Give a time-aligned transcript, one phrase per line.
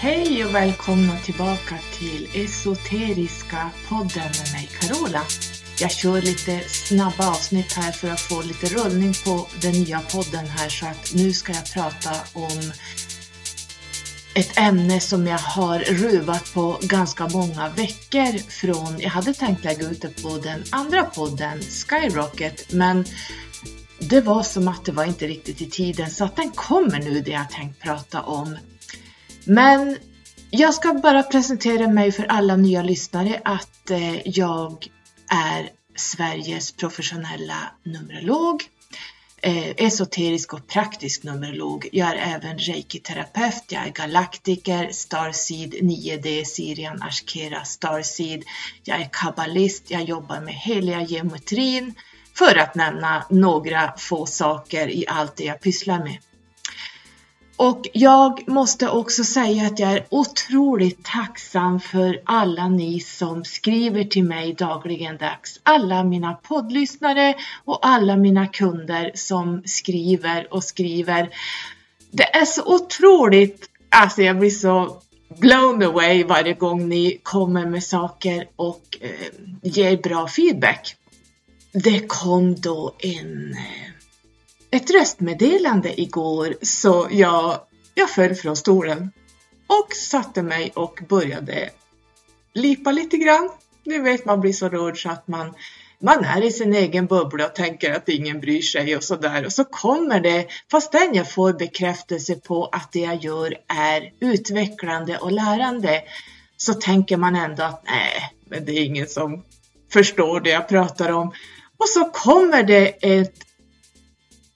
[0.00, 4.08] Hej och välkomna tillbaka till Esoteriska podden
[4.38, 5.22] med mig Carola.
[5.80, 10.46] Jag kör lite snabba avsnitt här för att få lite rullning på den nya podden
[10.46, 12.72] här så att nu ska jag prata om
[14.34, 19.90] ett ämne som jag har ruvat på ganska många veckor från, jag hade tänkt lägga
[19.90, 23.04] ut det på den andra podden Skyrocket men
[23.98, 27.20] det var som att det var inte riktigt i tiden så att den kommer nu
[27.20, 28.56] det jag tänkt prata om.
[29.50, 29.96] Men
[30.50, 34.86] jag ska bara presentera mig för alla nya lyssnare att eh, jag
[35.30, 38.62] är Sveriges professionella numerolog,
[39.42, 41.88] eh, esoterisk och praktisk numerolog.
[41.92, 48.44] Jag är även reiki-terapeut, jag är galaktiker, Starseed 9D, Sirian Ashkera Starseed.
[48.84, 51.94] Jag är kabbalist, jag jobbar med heliga geometrin
[52.34, 56.18] för att nämna några få saker i allt det jag pysslar med.
[57.58, 64.04] Och jag måste också säga att jag är otroligt tacksam för alla ni som skriver
[64.04, 65.60] till mig dagligen dags.
[65.62, 71.28] Alla mina poddlyssnare och alla mina kunder som skriver och skriver.
[72.10, 74.96] Det är så otroligt, alltså jag blir så
[75.38, 79.10] blown away varje gång ni kommer med saker och eh,
[79.62, 80.96] ger bra feedback.
[81.72, 83.97] Det kom då en eh,
[84.70, 87.60] ett röstmeddelande igår så jag,
[87.94, 89.10] jag föll från stolen
[89.66, 91.70] och satte mig och började
[92.54, 93.50] lipa lite grann.
[93.84, 95.54] Ni vet man blir så rörd så att man,
[96.00, 99.52] man är i sin egen bubbla och tänker att ingen bryr sig och sådär och
[99.52, 105.32] så kommer det, fastän jag får bekräftelse på att det jag gör är utvecklande och
[105.32, 106.02] lärande,
[106.56, 109.44] så tänker man ändå att nej, men det är ingen som
[109.92, 111.28] förstår det jag pratar om.
[111.76, 112.86] Och så kommer det
[113.18, 113.47] ett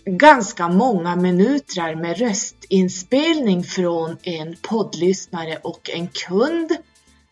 [0.05, 6.77] ganska många minuter med röstinspelning från en poddlyssnare och en kund.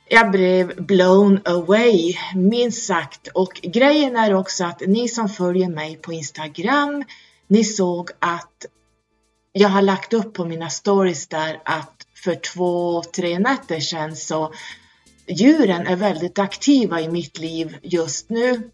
[0.09, 3.29] Jag blev blown away, minst sagt.
[3.29, 7.05] Och grejen är också att ni som följer mig på Instagram,
[7.49, 8.67] ni såg att
[9.53, 14.53] jag har lagt upp på mina stories där att för två, tre nätter sedan så
[15.27, 18.71] djuren är väldigt aktiva i mitt liv just nu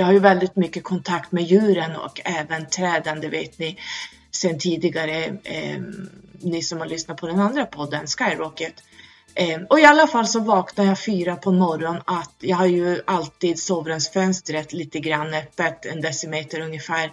[0.00, 3.76] jag har ju väldigt mycket kontakt med djuren och även träden, det vet ni
[4.30, 5.80] sen tidigare, eh,
[6.40, 8.74] ni som har lyssnat på den andra podden, Skyrocket.
[9.34, 13.00] Eh, och i alla fall så vaknar jag fyra på morgonen att jag har ju
[13.06, 17.10] alltid sovrumsfönstret lite grann öppet, en decimeter ungefär.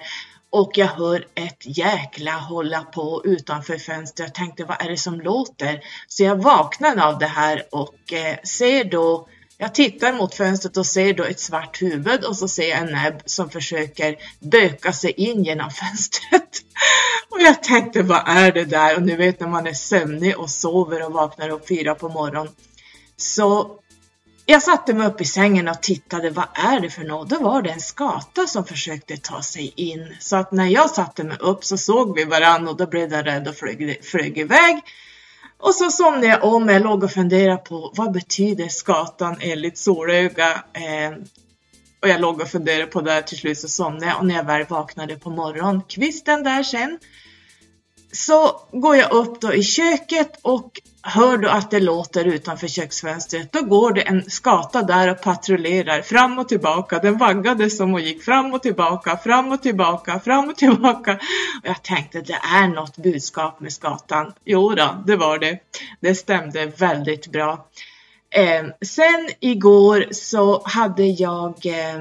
[0.50, 4.28] Och jag hör ett jäkla hålla på utanför fönstret.
[4.28, 5.81] Jag tänkte, vad är det som låter?
[6.08, 10.85] Så jag vaknar av det här och eh, ser då jag tittar mot fönstret och
[10.85, 15.12] ser då ett svart huvud och så ser jag en näbb som försöker böka sig
[15.12, 16.63] in genom fönstret.
[17.29, 18.96] Och jag tänkte, vad är det där?
[18.96, 22.53] Och nu vet när man är sömnig och sover och vaknar upp fyra på morgonen.
[23.17, 23.79] Så
[24.46, 27.29] jag satte mig upp i sängen och tittade, vad är det för något?
[27.29, 30.16] Då var det en skata som försökte ta sig in.
[30.19, 33.25] Så att när jag satte mig upp så såg vi varandra och då blev jag
[33.25, 34.81] rädd och flög, flög iväg.
[35.57, 36.69] Och så somnade jag om.
[36.69, 40.63] Jag låg och funderade på vad betyder skatan enligt solöga?
[40.73, 41.18] Eh,
[42.01, 44.44] och jag låg och funderade på det till slut så somnade jag och när jag
[44.44, 47.00] väl vaknade på morgonkvisten där sen
[48.12, 50.72] så går jag upp då i köket och
[51.07, 56.01] hör du att det låter utanför köksfönstret, då går det en skata där och patrullerar
[56.01, 57.00] fram och tillbaka.
[57.00, 61.13] Den vaggade som och gick fram och tillbaka, fram och tillbaka, fram och tillbaka.
[61.63, 64.34] Och jag tänkte det är något budskap med skatan.
[64.46, 65.59] Jo då, det var det.
[66.00, 67.67] Det stämde väldigt bra.
[68.29, 72.00] Eh, sen igår så hade jag, eh,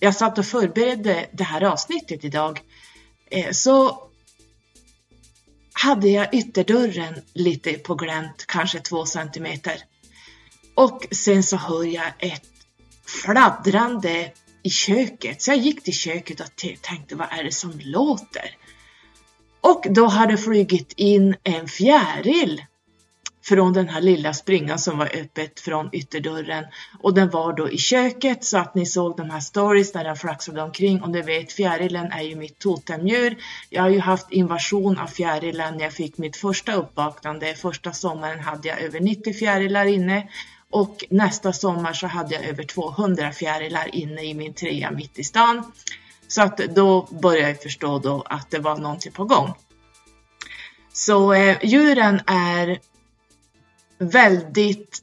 [0.00, 2.60] jag satt och förberedde det här avsnittet idag.
[3.30, 4.09] Eh, så
[5.82, 9.76] hade jag ytterdörren lite på glänt, kanske två centimeter.
[10.74, 12.50] Och sen så hör jag ett
[13.06, 14.32] fladdrande
[14.62, 15.42] i köket.
[15.42, 16.46] Så jag gick till köket och
[16.82, 18.56] tänkte, vad är det som låter?
[19.60, 22.64] Och då hade flugit in en fjäril
[23.50, 26.64] från den här lilla springan som var öppet från ytterdörren
[26.98, 30.16] och den var då i köket så att ni såg de här stories när den
[30.16, 33.36] flaxade omkring och ni vet fjärilen är ju mitt totemdjur.
[33.70, 37.54] Jag har ju haft invasion av fjärilar när jag fick mitt första uppvaknande.
[37.54, 40.28] Första sommaren hade jag över 90 fjärilar inne
[40.70, 45.24] och nästa sommar så hade jag över 200 fjärilar inne i min trea mitt i
[45.24, 45.72] stan.
[46.28, 49.54] Så att då började jag förstå då att det var någonting på gång.
[50.92, 52.78] Så eh, djuren är
[54.00, 55.02] väldigt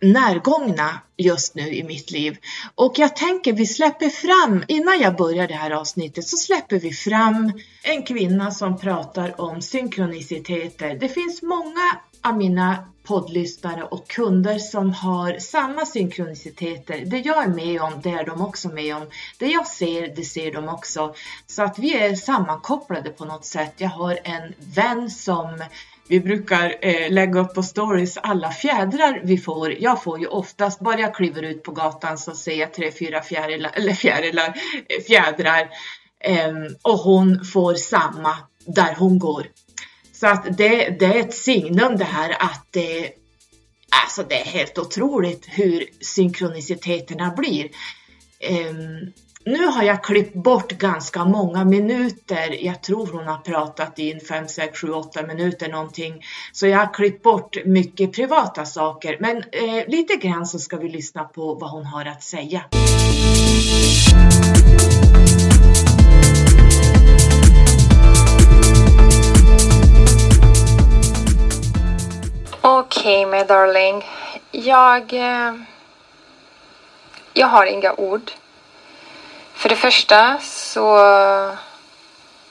[0.00, 2.38] närgångna just nu i mitt liv.
[2.74, 6.92] Och jag tänker vi släpper fram, innan jag börjar det här avsnittet, så släpper vi
[6.92, 7.52] fram
[7.82, 10.94] en kvinna som pratar om synkroniciteter.
[10.94, 17.04] Det finns många av mina poddlyssnare och kunder som har samma synkroniciteter.
[17.06, 19.06] Det jag är med om, det är de också med om.
[19.38, 21.14] Det jag ser, det ser de också.
[21.46, 23.74] Så att vi är sammankopplade på något sätt.
[23.76, 25.64] Jag har en vän som
[26.08, 29.82] vi brukar eh, lägga upp på stories alla fjädrar vi får.
[29.82, 33.22] Jag får ju oftast, bara jag kliver ut på gatan så ser jag tre, fyra
[33.22, 34.54] fjärilar, eller fjärilar,
[34.88, 35.68] eh, fjädrar.
[36.20, 36.52] Eh,
[36.82, 39.46] och hon får samma där hon går.
[40.12, 43.10] Så att det, det är ett signum det här att det,
[44.02, 47.64] alltså det är helt otroligt hur synkroniciteterna blir.
[48.40, 48.74] Eh,
[49.48, 52.64] nu har jag klippt bort ganska många minuter.
[52.64, 56.24] Jag tror hon har pratat i 5, 6, 7, 8 minuter någonting.
[56.52, 59.16] Så jag har klippt bort mycket privata saker.
[59.20, 62.64] Men eh, lite grann så ska vi lyssna på vad hon har att säga.
[72.60, 74.04] Okej, okay, my darling.
[74.50, 75.12] Jag...
[75.12, 75.54] Eh,
[77.32, 78.30] jag har inga ord.
[79.58, 80.96] För det första så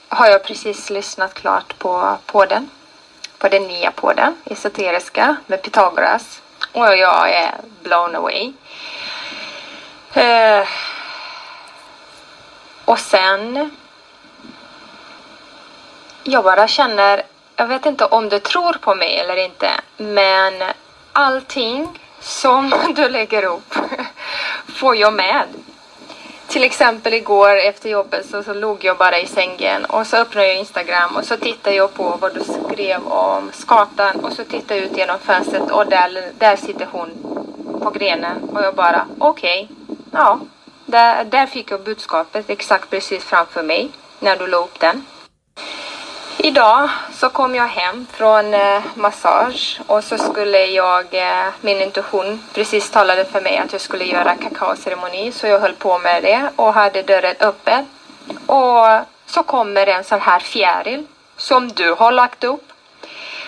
[0.09, 2.69] har jag precis lyssnat klart på podden.
[3.37, 6.41] På den nya podden, Esoteriska, med Pythagoras.
[6.71, 8.53] Och jag är blown away.
[10.13, 10.67] Eh,
[12.85, 13.71] och sen...
[16.23, 17.23] Jag bara känner
[17.55, 20.53] jag vet inte om du tror på mig eller inte, men
[21.13, 23.75] allting som du lägger upp
[24.67, 25.47] får jag med.
[26.47, 30.47] Till exempel igår efter jobbet så, så låg jag bara i sängen och så öppnade
[30.47, 34.79] jag Instagram och så tittade jag på vad du skrev om skatan och så tittade
[34.79, 37.09] jag ut genom fönstret och där, där sitter hon
[37.83, 40.39] på grenen och jag bara okej, okay, ja,
[40.85, 43.89] där, där fick jag budskapet exakt precis framför mig
[44.19, 45.05] när du la upp den.
[46.39, 52.43] Idag så kom jag hem från eh, massage och så skulle jag, eh, min intuition
[52.53, 56.49] precis talade för mig att jag skulle göra kakaoceremoni så jag höll på med det
[56.55, 57.85] och hade dörren öppen.
[58.45, 58.85] Och
[59.25, 61.05] så kommer en sån här fjäril
[61.37, 62.73] som du har lagt upp.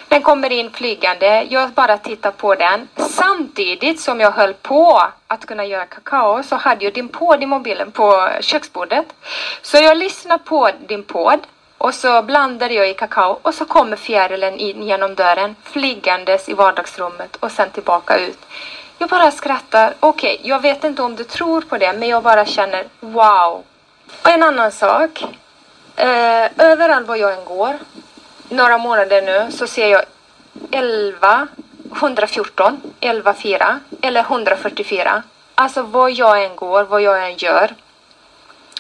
[0.08, 2.88] Den kommer in flygande, jag bara tittar på den.
[2.96, 7.46] Samtidigt som jag höll på att kunna göra kakao så hade jag din podd i
[7.46, 9.06] mobilen på köksbordet.
[9.62, 11.40] Så jag lyssnade på din podd
[11.80, 16.54] och så blandar jag i kakao och så kommer fjärilen in genom dörren flygandes i
[16.54, 18.40] vardagsrummet och sen tillbaka ut.
[18.98, 19.94] Jag bara skrattar.
[20.00, 23.64] Okej, okay, jag vet inte om du tror på det men jag bara känner wow.
[24.24, 25.24] Och en annan sak.
[25.96, 27.80] Eh, överallt var jag än går,
[28.50, 30.02] några månader nu, så ser jag
[30.72, 31.48] 11,
[31.96, 35.24] 114, 11, 4 eller 144.
[35.56, 37.74] Alltså var jag än går, vad jag än gör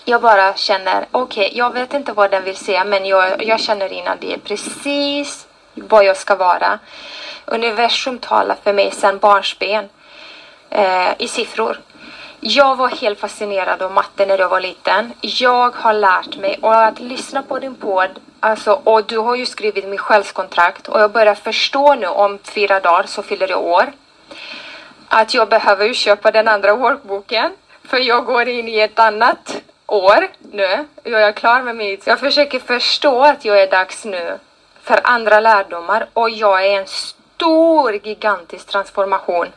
[0.09, 3.59] jag bara känner, okej, okay, jag vet inte vad den vill säga men jag, jag
[3.59, 6.79] känner innan det är precis vad jag ska vara.
[7.45, 9.89] Universum talar för mig sedan barnsben
[10.69, 11.79] eh, i siffror.
[12.39, 15.13] Jag var helt fascinerad av matte när jag var liten.
[15.21, 19.45] Jag har lärt mig och att lyssna på din podd, alltså, och du har ju
[19.45, 23.91] skrivit min själskontrakt och jag börjar förstå nu om fyra dagar så fyller jag år.
[25.07, 27.51] Att jag behöver ju köpa den andra workboken
[27.83, 29.61] för jag går in i ett annat
[29.93, 30.87] år nu.
[31.03, 32.07] Jag är klar med mitt.
[32.07, 34.37] Jag försöker förstå att jag är dags nu
[34.83, 39.47] för andra lärdomar och jag är en stor gigantisk transformation.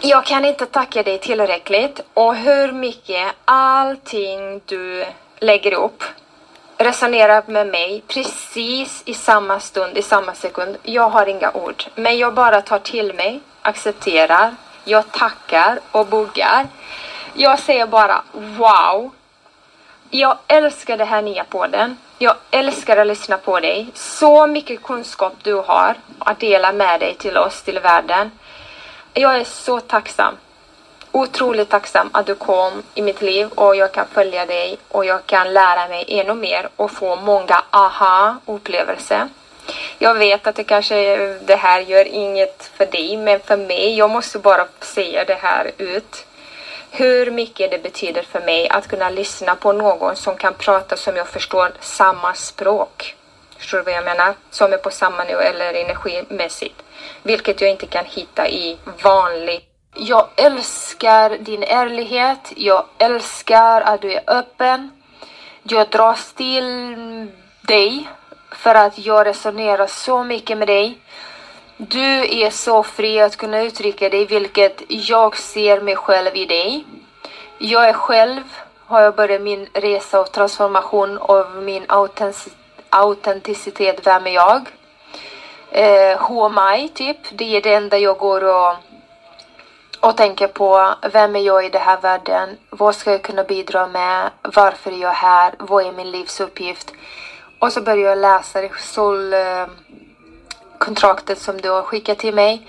[0.00, 5.04] Jag kan inte tacka dig tillräckligt och hur mycket allting du
[5.40, 6.04] lägger upp
[6.82, 10.76] resonerar med mig precis i samma stund, i samma sekund.
[10.82, 16.66] Jag har inga ord, men jag bara tar till mig, accepterar, jag tackar och buggar.
[17.34, 19.10] Jag säger bara wow.
[20.10, 21.96] Jag älskar det här nya podden.
[22.18, 23.86] Jag älskar att lyssna på dig.
[23.94, 28.30] Så mycket kunskap du har att dela med dig till oss, till världen.
[29.14, 30.34] Jag är så tacksam.
[31.12, 35.26] Otroligt tacksam att du kom i mitt liv och jag kan följa dig och jag
[35.26, 39.28] kan lära mig ännu mer och få många aha-upplevelser.
[39.98, 44.10] Jag vet att det kanske det här gör inget för dig, men för mig, jag
[44.10, 46.26] måste bara säga det här ut
[46.94, 51.16] hur mycket det betyder för mig att kunna lyssna på någon som kan prata som
[51.16, 53.16] jag förstår samma språk.
[53.58, 54.34] Förstår du vad jag menar?
[54.50, 56.82] Som är på samma nivå eller energimässigt.
[57.22, 59.68] Vilket jag inte kan hitta i vanlig.
[59.94, 62.52] Jag älskar din ärlighet.
[62.56, 64.90] Jag älskar att du är öppen.
[65.62, 66.64] Jag dras till
[67.60, 68.08] dig
[68.50, 70.98] för att jag resonerar så mycket med dig.
[71.88, 76.84] Du är så fri att kunna uttrycka dig, vilket jag ser mig själv i dig.
[77.58, 78.42] Jag är själv,
[78.86, 81.84] har jag börjat min resa av transformation av min
[82.90, 84.66] autenticitet, vem är jag?
[85.72, 87.16] eh, who am I, typ.
[87.32, 88.74] Det är det enda jag går och,
[90.00, 90.94] och tänker på.
[91.12, 92.56] Vem är jag i den här världen?
[92.70, 94.30] Vad ska jag kunna bidra med?
[94.42, 95.54] Varför är jag här?
[95.58, 96.92] Vad är min livsuppgift?
[97.58, 99.66] Och så börjar jag läsa det sol, eh,
[100.84, 102.66] kontraktet som du har skickat till mig.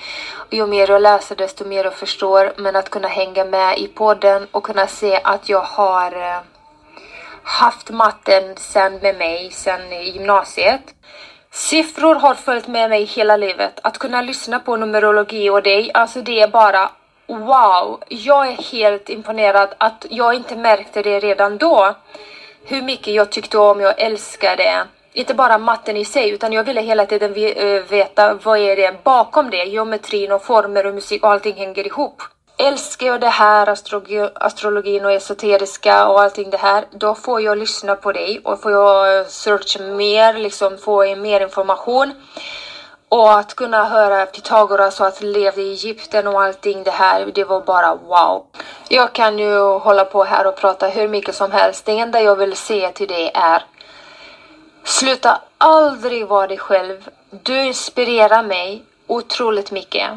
[0.49, 2.53] Ju mer jag läser desto mer jag förstår.
[2.57, 6.41] Men att kunna hänga med i podden och kunna se att jag har eh,
[7.43, 10.81] haft matten sen med mig sen i gymnasiet.
[11.51, 13.79] Siffror har följt med mig hela livet.
[13.83, 16.91] Att kunna lyssna på numerologi och dig, alltså det är bara
[17.27, 18.03] wow.
[18.09, 21.95] Jag är helt imponerad att jag inte märkte det redan då.
[22.65, 26.81] Hur mycket jag tyckte om, jag älskade inte bara matten i sig utan jag ville
[26.81, 31.31] hela tiden eh, veta vad är det bakom det, geometrin och former och musik och
[31.31, 32.21] allting hänger ihop.
[32.57, 37.57] Älskar jag det här, astrologi, astrologin och esoteriska och allting det här, då får jag
[37.57, 42.13] lyssna på dig och får jag searcha mer, liksom få mer information.
[43.09, 47.43] Och att kunna höra Pythagoras och att leva i Egypten och allting det här, det
[47.43, 48.45] var bara wow.
[48.89, 51.85] Jag kan ju hålla på här och prata hur mycket som helst.
[51.85, 53.63] Det enda jag vill säga till dig är
[54.83, 57.09] Sluta aldrig vara dig själv.
[57.29, 60.11] Du inspirerar mig otroligt mycket.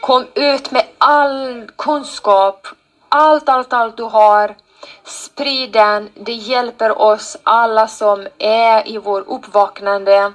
[0.00, 2.66] Kom ut med all kunskap,
[3.08, 4.56] allt, allt, allt du har.
[5.04, 6.10] Sprid den.
[6.14, 10.32] Det hjälper oss alla som är i vår uppvaknande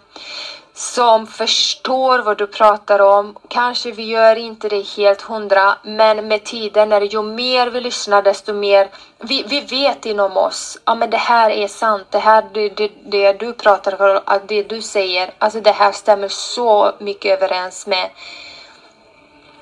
[0.84, 3.38] som förstår vad du pratar om.
[3.48, 8.22] Kanske vi gör inte det helt hundra, men med tiden, när ju mer vi lyssnar,
[8.22, 10.78] desto mer vi, vi vet inom oss.
[10.86, 12.08] Ja, men det här är sant.
[12.10, 16.28] Det här, det, det, det du pratar om, det du säger, alltså det här stämmer
[16.28, 18.10] så mycket överens med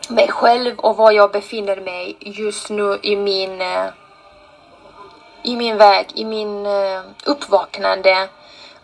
[0.09, 3.87] mig själv och var jag befinner mig just nu i min eh,
[5.43, 8.27] i min väg, i min eh, uppvaknande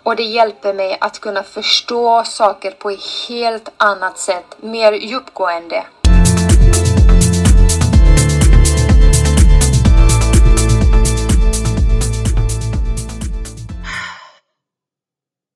[0.08, 5.86] och det hjälper mig att kunna förstå saker på ett helt annat sätt, mer djupgående.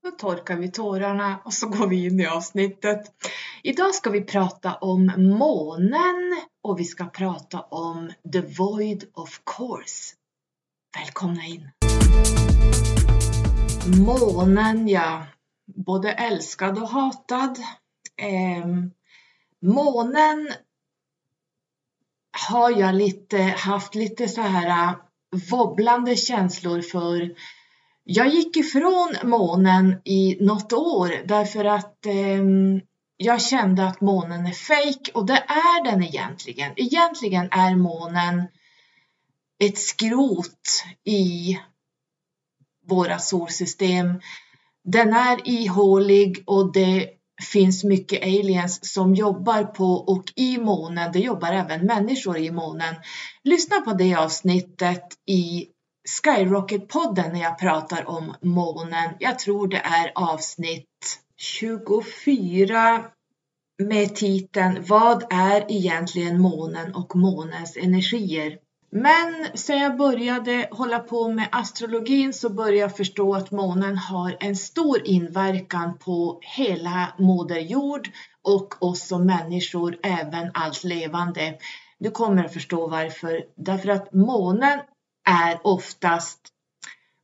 [0.03, 3.01] Nu torkar vi tårarna och så går vi in i avsnittet.
[3.63, 10.15] Idag ska vi prata om månen och vi ska prata om the void of course.
[10.97, 11.80] Välkomna in!
[13.85, 15.25] Månen, ja.
[15.75, 17.57] Både älskad och hatad.
[18.17, 18.65] Eh,
[19.61, 20.49] månen
[22.47, 24.95] har jag lite, haft lite så här äh,
[25.51, 27.35] wobblande känslor för.
[28.03, 32.43] Jag gick ifrån månen i något år därför att eh,
[33.17, 36.71] jag kände att månen är fejk och det är den egentligen.
[36.75, 38.47] Egentligen är månen
[39.59, 41.57] ett skrot i
[42.91, 44.21] våra solsystem.
[44.83, 47.09] Den är ihålig och det
[47.51, 51.11] finns mycket aliens som jobbar på och i månen.
[51.11, 52.95] Det jobbar även människor i månen.
[53.43, 55.67] Lyssna på det avsnittet i
[56.23, 59.09] Skyrocket-podden när jag pratar om månen.
[59.19, 63.05] Jag tror det är avsnitt 24
[63.83, 68.57] med titeln Vad är egentligen månen och månens energier?
[68.93, 74.37] Men sen jag började hålla på med astrologin så började jag förstå att månen har
[74.39, 78.09] en stor inverkan på hela Moder Jord
[78.43, 81.57] och oss som människor, även allt levande.
[81.99, 83.43] Du kommer att förstå varför.
[83.55, 84.79] Därför att månen
[85.29, 86.50] är oftast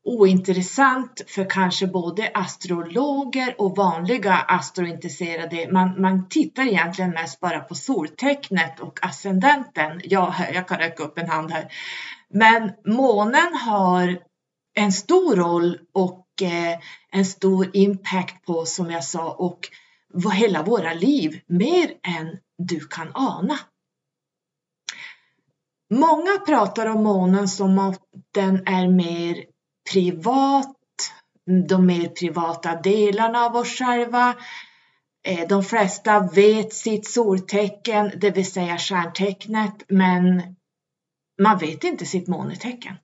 [0.07, 5.69] ointressant för kanske både astrologer och vanliga astrointresserade.
[5.71, 10.01] Man, man tittar egentligen mest bara på soltecknet och ascendenten.
[10.03, 11.71] Ja, jag kan räcka upp en hand här.
[12.29, 14.19] Men månen har
[14.75, 16.79] en stor roll och eh,
[17.11, 19.59] en stor impact på, som jag sa, och
[20.33, 23.59] hela våra liv mer än du kan ana.
[25.89, 28.01] Många pratar om månen som att
[28.33, 29.43] den är mer
[29.91, 30.75] privat,
[31.67, 34.35] de mer privata delarna av oss själva.
[35.23, 40.55] Eh, de flesta vet sitt soltecken, det vill säga stjärntecknet, men
[41.41, 42.95] man vet inte sitt månetecken.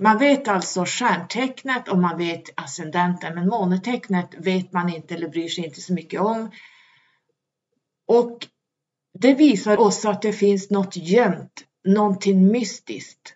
[0.00, 5.48] Man vet alltså stjärntecknet och man vet ascendenten, men månetecknet vet man inte eller bryr
[5.48, 6.50] sig inte så mycket om.
[8.06, 8.46] Och
[9.18, 13.34] det visar oss att det finns något gömt, någonting mystiskt.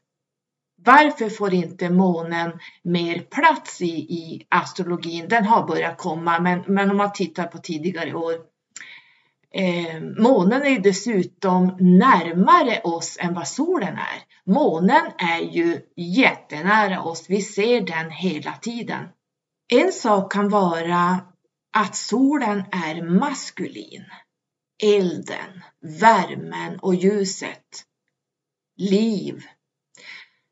[0.85, 5.29] Varför får inte månen mer plats i, i astrologin?
[5.29, 8.35] Den har börjat komma, men, men om man tittar på tidigare år.
[9.55, 14.23] Eh, månen är dessutom närmare oss än vad solen är.
[14.53, 17.25] Månen är ju jättenära oss.
[17.29, 19.09] Vi ser den hela tiden.
[19.73, 21.21] En sak kan vara
[21.77, 24.05] att solen är maskulin.
[24.83, 25.63] Elden,
[26.01, 27.85] värmen och ljuset.
[28.77, 29.43] Liv.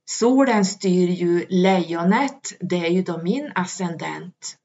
[0.09, 4.57] Solen styr ju lejonet, det är ju då min ascendent.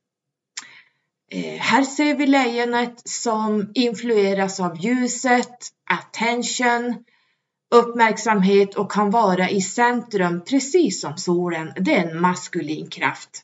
[1.31, 5.57] Eh, här ser vi lejonet som influeras av ljuset,
[5.89, 7.03] attention,
[7.75, 11.73] uppmärksamhet och kan vara i centrum precis som solen.
[11.75, 13.41] Det är en maskulin kraft.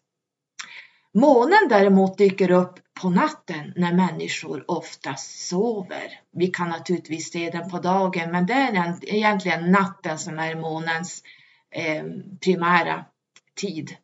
[1.14, 6.20] Månen däremot dyker upp på natten när människor ofta sover.
[6.32, 11.24] Vi kan naturligtvis se den på dagen men det är egentligen natten som är månens
[11.72, 12.04] eh,
[12.42, 13.06] primära
[13.56, 13.96] tid.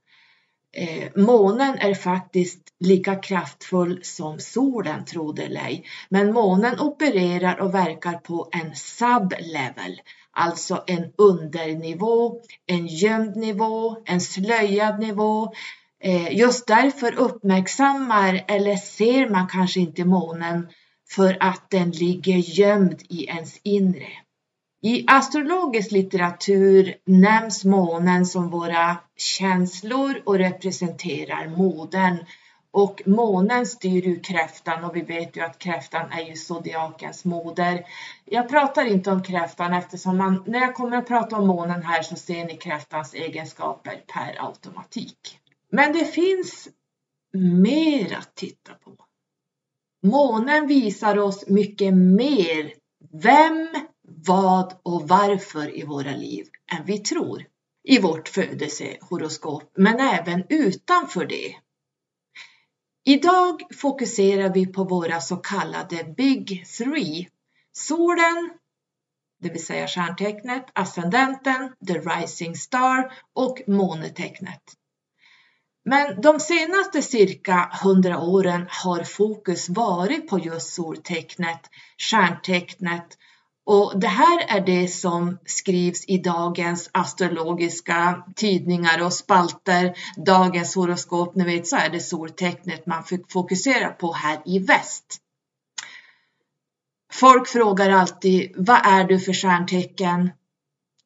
[0.75, 5.85] Eh, månen är faktiskt lika kraftfull som solen, tro det eller ej.
[6.09, 10.01] Men månen opererar och verkar på en sublevel,
[10.31, 15.53] alltså en undernivå, en gömd nivå, en slöjad nivå.
[16.03, 20.67] Eh, just därför uppmärksammar eller ser man kanske inte månen
[21.09, 24.07] för att den ligger gömd i ens inre.
[24.85, 32.17] I astrologisk litteratur nämns månen som våra känslor och representerar modern.
[32.71, 37.85] Och månen styr ju kräftan och vi vet ju att kräftan är ju zodiakens moder.
[38.25, 42.01] Jag pratar inte om kräftan eftersom man, när jag kommer att prata om månen här
[42.01, 45.39] så ser ni kräftans egenskaper per automatik.
[45.71, 46.69] Men det finns
[47.33, 48.91] mer att titta på.
[50.03, 52.73] Månen visar oss mycket mer
[53.11, 53.69] vem
[54.15, 57.45] vad och varför i våra liv än vi tror
[57.83, 61.55] i vårt födelsehoroskop, men även utanför det.
[63.05, 67.29] Idag fokuserar vi på våra så kallade Big Three.
[67.71, 68.49] Solen,
[69.41, 74.63] det vill säga stjärntecknet, ascendenten, the rising star och månetecknet.
[75.85, 83.17] Men de senaste cirka hundra åren har fokus varit på just soltecknet, stjärntecknet
[83.65, 89.93] och det här är det som skrivs i dagens astrologiska tidningar och spalter.
[90.25, 95.19] Dagens horoskop, ni vet så är det soltecknet man fokuserar på här i väst.
[97.13, 100.31] Folk frågar alltid, vad är du för stjärntecken?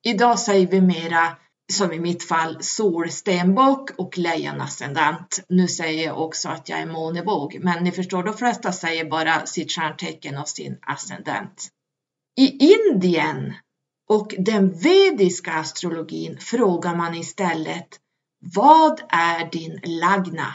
[0.03, 1.37] Idag säger vi mera,
[1.73, 5.39] som i mitt fall, solstenbock och lejonascendent.
[5.49, 9.45] Nu säger jag också att jag är månevåg, men ni förstår, de flesta säger bara
[9.45, 11.71] sitt stjärntecken och sin ascendent.
[12.39, 13.53] I Indien
[14.09, 17.99] och den vediska astrologin frågar man istället
[18.39, 20.53] Vad är din lagna?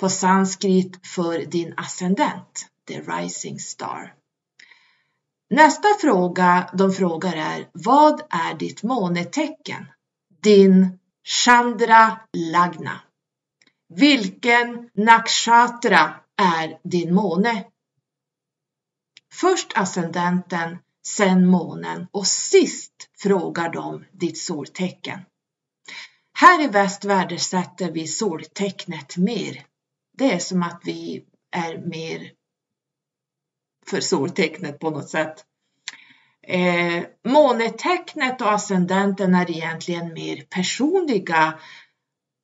[0.00, 4.14] På sanskrit för din ascendent, the rising star.
[5.50, 9.86] Nästa fråga de frågar är Vad är ditt månetecken?
[10.42, 13.00] Din Chandra Lagna.
[13.94, 17.64] Vilken nakshatra är din måne?
[19.32, 25.20] Först ascendenten, sen månen och sist frågar de ditt soltecken.
[26.38, 29.64] Här i väst värdesätter vi soltecknet mer.
[30.18, 31.24] Det är som att vi
[31.56, 32.32] är mer
[33.86, 35.44] för soltecknet på något sätt.
[36.42, 41.58] Eh, månetecknet och ascendenten är egentligen mer personliga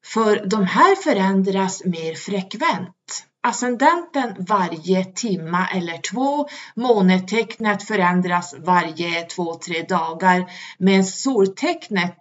[0.05, 3.28] för de här förändras mer frekvent.
[3.49, 12.17] Ascendenten varje timma eller två, månetecknet förändras varje två, tre dagar, Men soltecknet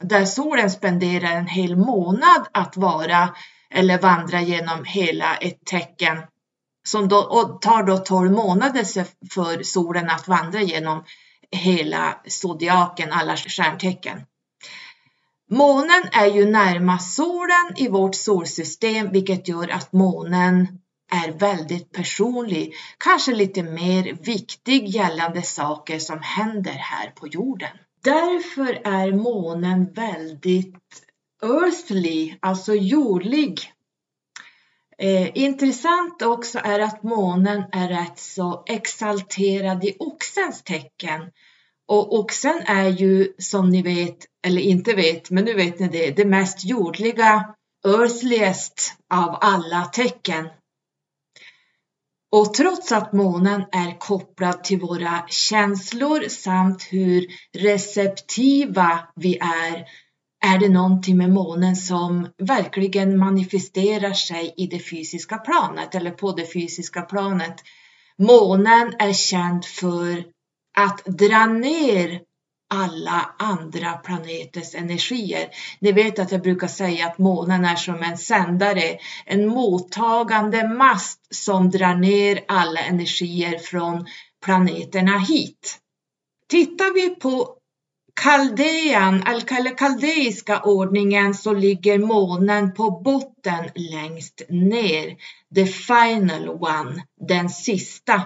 [0.00, 3.34] där solen spenderar en hel månad att vara
[3.70, 6.22] eller vandra genom hela ett tecken
[6.86, 8.84] som då, och tar då 12 månader
[9.34, 11.04] för solen att vandra genom
[11.50, 14.20] hela zodiaken, alla stjärntecken.
[15.52, 20.66] Månen är ju närmast solen i vårt solsystem vilket gör att månen
[21.12, 27.70] är väldigt personlig, kanske lite mer viktig gällande saker som händer här på jorden.
[28.04, 30.76] Därför är månen väldigt
[31.42, 33.72] earthly, alltså jordlig.
[34.98, 41.30] Eh, intressant också är att månen är rätt så exalterad i oxens tecken
[41.90, 46.10] och oxen är ju som ni vet, eller inte vet, men nu vet ni det,
[46.10, 47.54] det mest jordliga,
[47.86, 50.48] earthliest av alla tecken.
[52.32, 57.26] Och trots att månen är kopplad till våra känslor samt hur
[57.58, 59.84] receptiva vi är,
[60.44, 66.32] är det någonting med månen som verkligen manifesterar sig i det fysiska planet eller på
[66.32, 67.54] det fysiska planet.
[68.18, 70.24] Månen är känd för
[70.76, 72.20] att dra ner
[72.74, 75.48] alla andra planeters energier.
[75.80, 81.34] Ni vet att jag brukar säga att månen är som en sändare, en mottagande mast
[81.34, 84.06] som drar ner alla energier från
[84.44, 85.78] planeterna hit.
[86.48, 87.56] Tittar vi på
[88.22, 95.16] Kaldean, eller kaldeiska ordningen så ligger månen på botten längst ner.
[95.54, 98.22] The final one, den sista.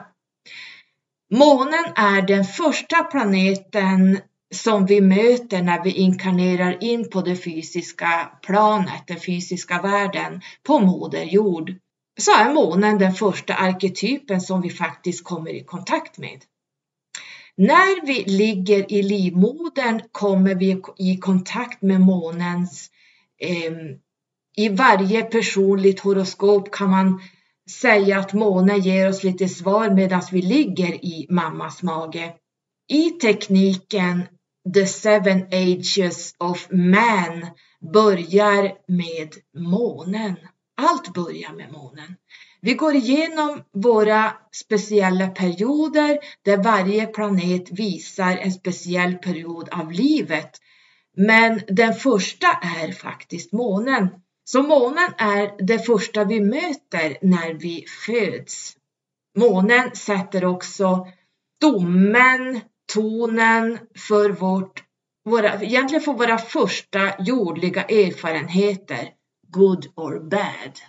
[1.31, 4.19] Månen är den första planeten
[4.55, 10.79] som vi möter när vi inkarnerar in på det fysiska planet, den fysiska världen, på
[10.79, 11.75] Moder Jord.
[12.21, 16.41] Så är månen den första arketypen som vi faktiskt kommer i kontakt med.
[17.57, 22.91] När vi ligger i livmodern kommer vi i kontakt med månens
[23.41, 23.73] eh,
[24.57, 27.21] i varje personligt horoskop kan man
[27.71, 32.35] säga att månen ger oss lite svar medan vi ligger i mammas mage.
[32.89, 34.23] I tekniken
[34.75, 37.47] The Seven Ages of Man
[37.93, 40.37] börjar med månen.
[40.77, 42.17] Allt börjar med månen.
[42.61, 50.51] Vi går igenom våra speciella perioder där varje planet visar en speciell period av livet.
[51.17, 54.09] Men den första är faktiskt månen.
[54.45, 58.77] Så månen är det första vi möter när vi föds.
[59.39, 61.07] Månen sätter också
[61.61, 62.61] domen,
[62.93, 63.79] tonen
[64.09, 64.85] för vårt,
[65.25, 69.09] våra, egentligen för våra första jordliga erfarenheter,
[69.49, 70.81] good or bad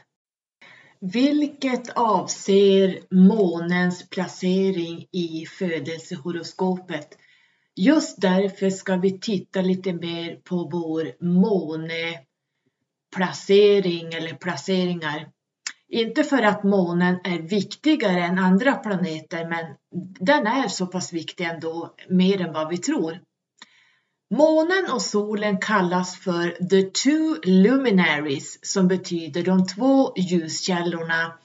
[1.13, 7.07] vilket avser månens placering i födelsehoroskopet.
[7.75, 11.11] Just därför ska vi titta lite mer på vår
[13.15, 15.27] placering eller placeringar.
[15.89, 19.65] Inte för att månen är viktigare än andra planeter, men
[20.19, 23.19] den är så pass viktig ändå, mer än vad vi tror.
[24.35, 31.37] Månen och solen kallas för the two luminaries som betyder de två ljuskällorna.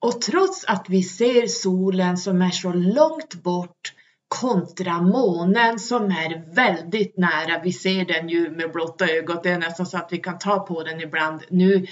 [0.00, 3.92] Och trots att vi ser solen som är så långt bort
[4.32, 7.60] kontra månen som är väldigt nära.
[7.62, 9.42] Vi ser den ju med blotta ögat.
[9.42, 11.42] Det är nästan så att vi kan ta på den ibland.
[11.50, 11.86] Nu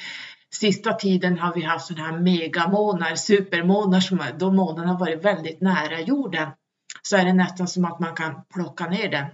[0.53, 5.61] sista tiden har vi haft sådana här megamånar, supermånar, som, då månen har varit väldigt
[5.61, 6.49] nära jorden.
[7.03, 9.27] Så är det nästan som att man kan plocka ner den.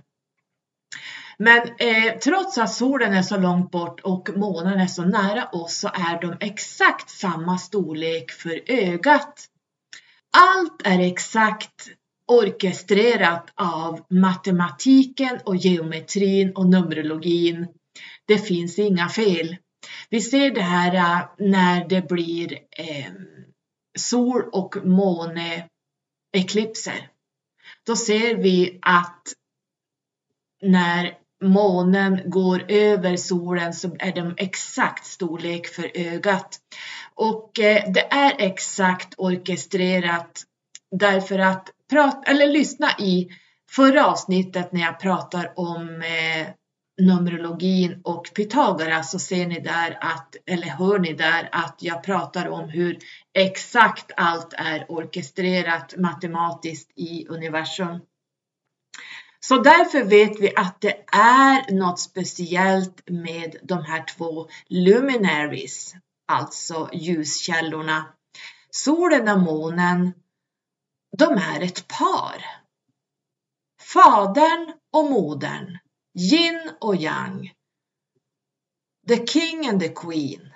[1.39, 5.79] Men eh, trots att solen är så långt bort och månen är så nära oss
[5.79, 9.47] så är de exakt samma storlek för ögat.
[10.37, 11.89] Allt är exakt
[12.27, 17.67] orkestrerat av matematiken och geometrin och numerologin.
[18.27, 19.57] Det finns inga fel.
[20.11, 23.13] Vi ser det här äh, när det blir eh,
[23.99, 27.09] sol och måneeklipser.
[27.87, 29.23] Då ser vi att
[30.63, 36.59] när månen går över solen så är de exakt storlek för ögat.
[37.15, 40.45] Och eh, det är exakt orkestrerat
[40.91, 43.29] därför att prat, eller lyssna i
[43.71, 46.49] förra avsnittet när jag pratar om eh,
[47.03, 52.49] Numerologin och Pythagoras så ser ni där att, eller hör ni där att jag pratar
[52.49, 52.99] om hur
[53.35, 58.01] exakt allt är orkestrerat matematiskt i universum.
[59.41, 65.95] Så därför vet vi att det är något speciellt med de här två luminaries,
[66.29, 68.05] alltså ljuskällorna.
[68.71, 70.13] Solen och månen,
[71.19, 72.45] de är ett par.
[73.81, 75.79] Fadern och modern,
[76.15, 77.53] yin och yang.
[79.09, 80.53] The king and the queen.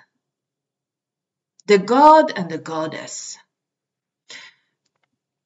[1.67, 3.37] The god and the goddess.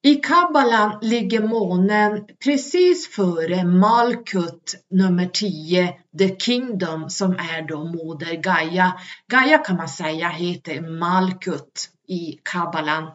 [0.05, 8.33] I Kabbalan ligger månen precis före Malkut nummer 10, The Kingdom, som är då moder
[8.33, 8.99] Gaia.
[9.31, 13.11] Gaia kan man säga heter Malkut i Kabbalan.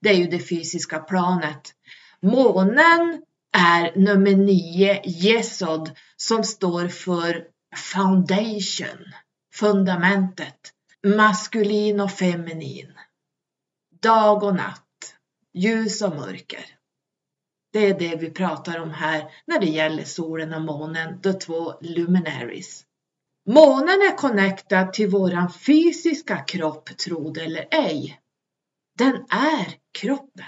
[0.00, 1.74] Det är ju det fysiska planet.
[2.22, 3.22] Månen
[3.56, 7.44] är nummer 9, Yesod, som står för
[7.76, 9.12] Foundation,
[9.54, 10.72] fundamentet,
[11.06, 12.92] maskulin och feminin,
[14.02, 14.86] dag och natt
[15.54, 16.64] ljus och mörker.
[17.72, 21.74] Det är det vi pratar om här när det gäller solen och månen, de två
[21.80, 22.84] luminaries.
[23.48, 28.20] Månen är connectad till våran fysiska kropp, tro det eller ej.
[29.00, 30.44] Den är kroppen.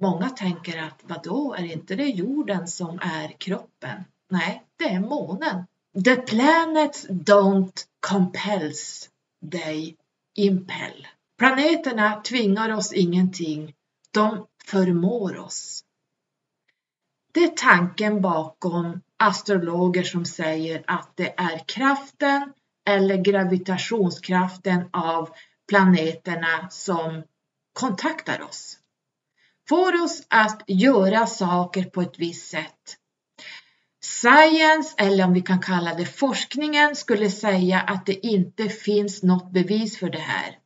[0.00, 4.04] Många tänker att vadå, är inte det jorden som är kroppen?
[4.30, 5.66] Nej, det är månen.
[6.04, 9.10] The planets don't compels,
[9.52, 9.96] they
[10.36, 11.06] impel.
[11.38, 13.74] Planeterna tvingar oss ingenting,
[14.10, 15.84] de förmår oss.
[17.32, 22.52] Det är tanken bakom astrologer som säger att det är kraften
[22.88, 25.30] eller gravitationskraften av
[25.68, 27.22] planeterna som
[27.74, 28.78] kontaktar oss.
[29.68, 32.96] Får oss att göra saker på ett visst sätt.
[34.04, 39.52] Science, eller om vi kan kalla det forskningen, skulle säga att det inte finns något
[39.52, 40.58] bevis för det här.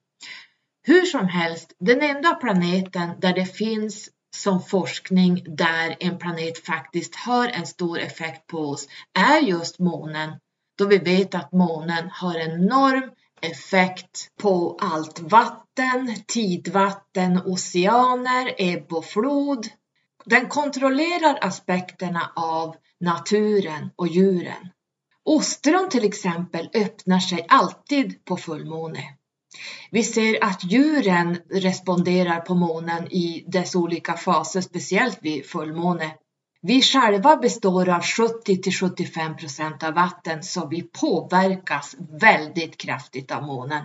[0.83, 7.15] Hur som helst, den enda planeten där det finns som forskning där en planet faktiskt
[7.15, 10.33] har en stor effekt på oss är just månen.
[10.79, 13.11] Då vi vet att månen har en enorm
[13.43, 19.67] effekt på allt vatten, tidvatten, oceaner, ebb och flod.
[20.25, 24.69] Den kontrollerar aspekterna av naturen och djuren.
[25.25, 29.03] Ostron till exempel öppnar sig alltid på fullmåne.
[29.91, 36.15] Vi ser att djuren responderar på månen i dess olika faser, speciellt vid fullmåne.
[36.63, 43.31] Vi själva består av 70 till 75 procent av vatten så vi påverkas väldigt kraftigt
[43.31, 43.85] av månen.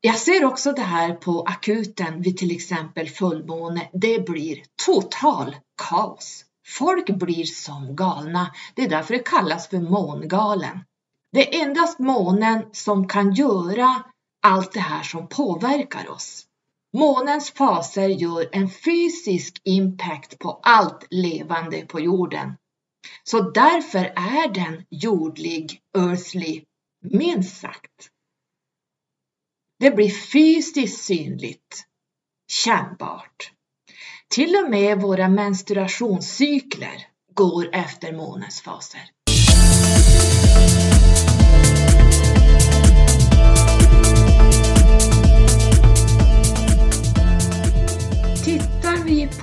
[0.00, 3.90] Jag ser också det här på akuten vid till exempel fullmåne.
[3.92, 6.44] Det blir total kaos.
[6.66, 8.52] Folk blir som galna.
[8.74, 10.80] Det är därför det kallas för mångalen.
[11.32, 14.02] Det är endast månen som kan göra
[14.42, 16.45] allt det här som påverkar oss.
[16.98, 22.56] Månens faser gör en fysisk impact på allt levande på jorden.
[23.24, 26.64] Så därför är den jordlig, earthly,
[27.00, 28.10] minst sagt.
[29.78, 31.84] Det blir fysiskt synligt,
[32.52, 33.52] kännbart.
[34.28, 39.10] Till och med våra menstruationscykler går efter månens faser.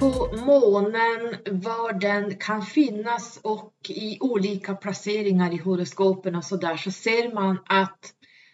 [0.03, 6.77] På månen var den kan finnas och i olika placeringar i horoskopen och så där
[6.77, 8.13] så ser man att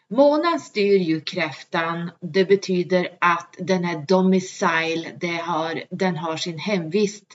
[0.10, 2.12] månen styr ju kräftan.
[2.22, 7.26] Det betyder att den är domicile, det har, den har sin hemvist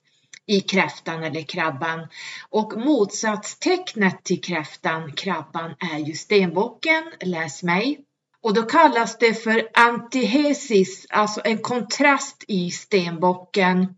[0.46, 2.08] i kräftan eller krabban.
[2.50, 8.04] Och motsatstecknet till kräftan, krabban, är ju stenbocken, läs mig.
[8.44, 13.94] Och då kallas det för antihesis, alltså en kontrast i stenbocken.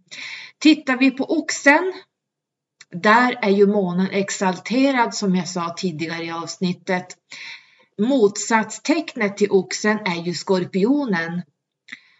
[0.58, 1.92] Tittar vi på oxen,
[2.90, 7.06] där är ju månen exalterad som jag sa tidigare i avsnittet.
[7.98, 11.42] Motsatstecknet till oxen är ju skorpionen.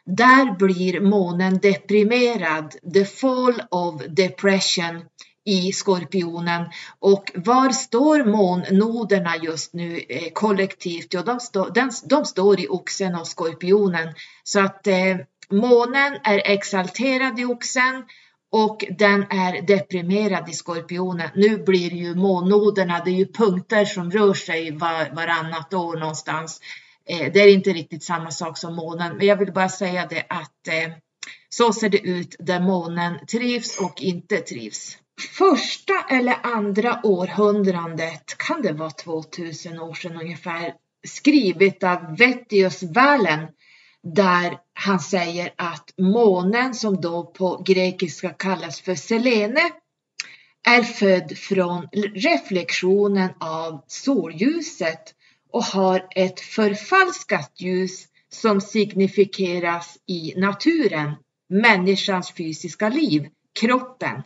[0.06, 5.04] Där blir månen deprimerad, the fall of depression
[5.46, 6.64] i Skorpionen.
[6.98, 11.14] Och var står månnoderna just nu eh, kollektivt?
[11.14, 14.14] Ja, de, stå, den, de står i Oxen och Skorpionen.
[14.42, 15.16] Så att eh,
[15.50, 18.04] månen är exalterad i Oxen
[18.52, 21.30] och den är deprimerad i Skorpionen.
[21.34, 26.60] Nu blir ju månnoderna, det är ju punkter som rör sig var, varannat år någonstans.
[27.08, 30.26] Eh, det är inte riktigt samma sak som månen, men jag vill bara säga det
[30.28, 30.92] att eh,
[31.48, 38.62] så ser det ut där månen trivs och inte trivs första eller andra århundradet, kan
[38.62, 40.74] det vara 2000 år sedan ungefär,
[41.06, 43.46] skrivet av Vettius Valen
[44.02, 49.70] där han säger att månen som då på grekiska kallas för Selene
[50.68, 55.14] är född från reflektionen av solljuset
[55.52, 61.12] och har ett förfalskat ljus som signifikeras i naturen,
[61.48, 63.28] människans fysiska liv,
[63.60, 64.22] kroppen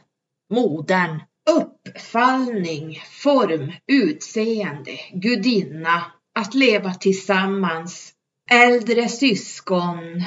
[0.51, 8.13] modern, uppfallning, form, utseende, gudinna, att leva tillsammans,
[8.51, 10.25] äldre syskon,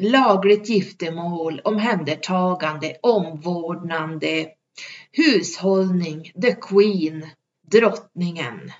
[0.00, 4.46] lagligt giftermål, omhändertagande, omvårdnande,
[5.12, 7.26] hushållning, the queen,
[7.70, 8.72] drottningen.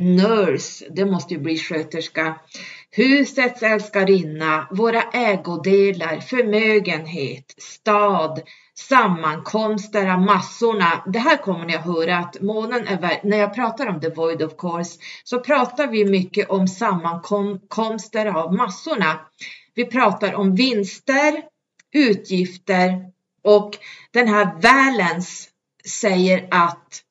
[0.00, 2.40] Nurse, det måste ju bli sköterska.
[2.90, 8.42] Husets älskarinna, våra ägodelar, förmögenhet, stad,
[8.74, 11.04] sammankomster av massorna.
[11.06, 14.42] Det här kommer ni att höra att månen är, när jag pratar om the void
[14.42, 19.20] of course, så pratar vi mycket om sammankomster av massorna.
[19.74, 21.42] Vi pratar om vinster,
[21.92, 23.78] utgifter och
[24.10, 25.48] den här valens
[26.00, 27.02] säger att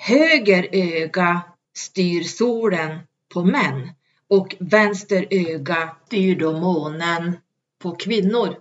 [0.00, 1.42] höger öga
[1.76, 2.98] styr solen
[3.34, 3.90] på män
[4.30, 7.36] och vänster öga styr då månen
[7.82, 8.56] på kvinnor.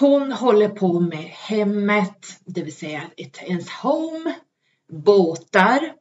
[0.00, 4.34] Hon håller på med hemmet, det vill säga ens home,
[4.92, 5.92] båtar.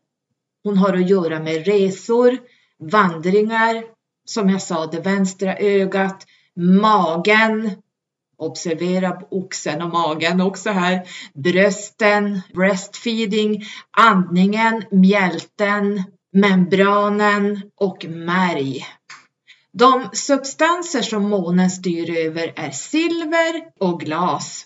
[0.64, 2.38] Hon har att göra med resor,
[2.80, 3.84] vandringar,
[4.26, 7.72] som jag sa, det vänstra ögat, magen
[8.42, 11.02] Observera oxen och magen också här.
[11.34, 13.64] Brösten, breastfeeding,
[13.98, 18.86] andningen, mjälten, membranen och märg.
[19.74, 24.66] De substanser som månen styr över är silver och glas.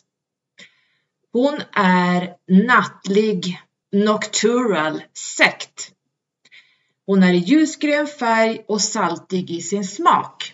[1.34, 2.34] Hon är
[2.68, 5.92] nattlig, noctural, sekt.
[7.06, 10.54] Hon är i ljusgrön färg och saltig i sin smak.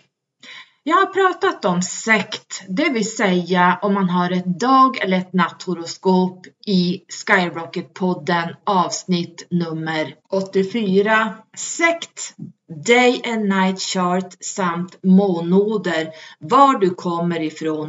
[0.84, 5.32] Jag har pratat om sekt, det vill säga om man har ett dag eller ett
[5.32, 11.34] natthoroskop i Skyrocket-podden avsnitt nummer 84.
[11.56, 12.34] Sekt,
[12.76, 17.88] Day and Night Chart samt månoder, var du kommer ifrån.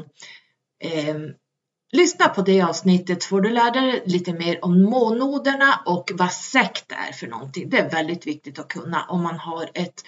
[0.83, 1.15] Eh,
[1.91, 6.91] lyssna på det avsnittet får du lära dig lite mer om månoderna och vad sekt
[6.91, 7.69] är för någonting.
[7.69, 10.03] Det är väldigt viktigt att kunna om man har ett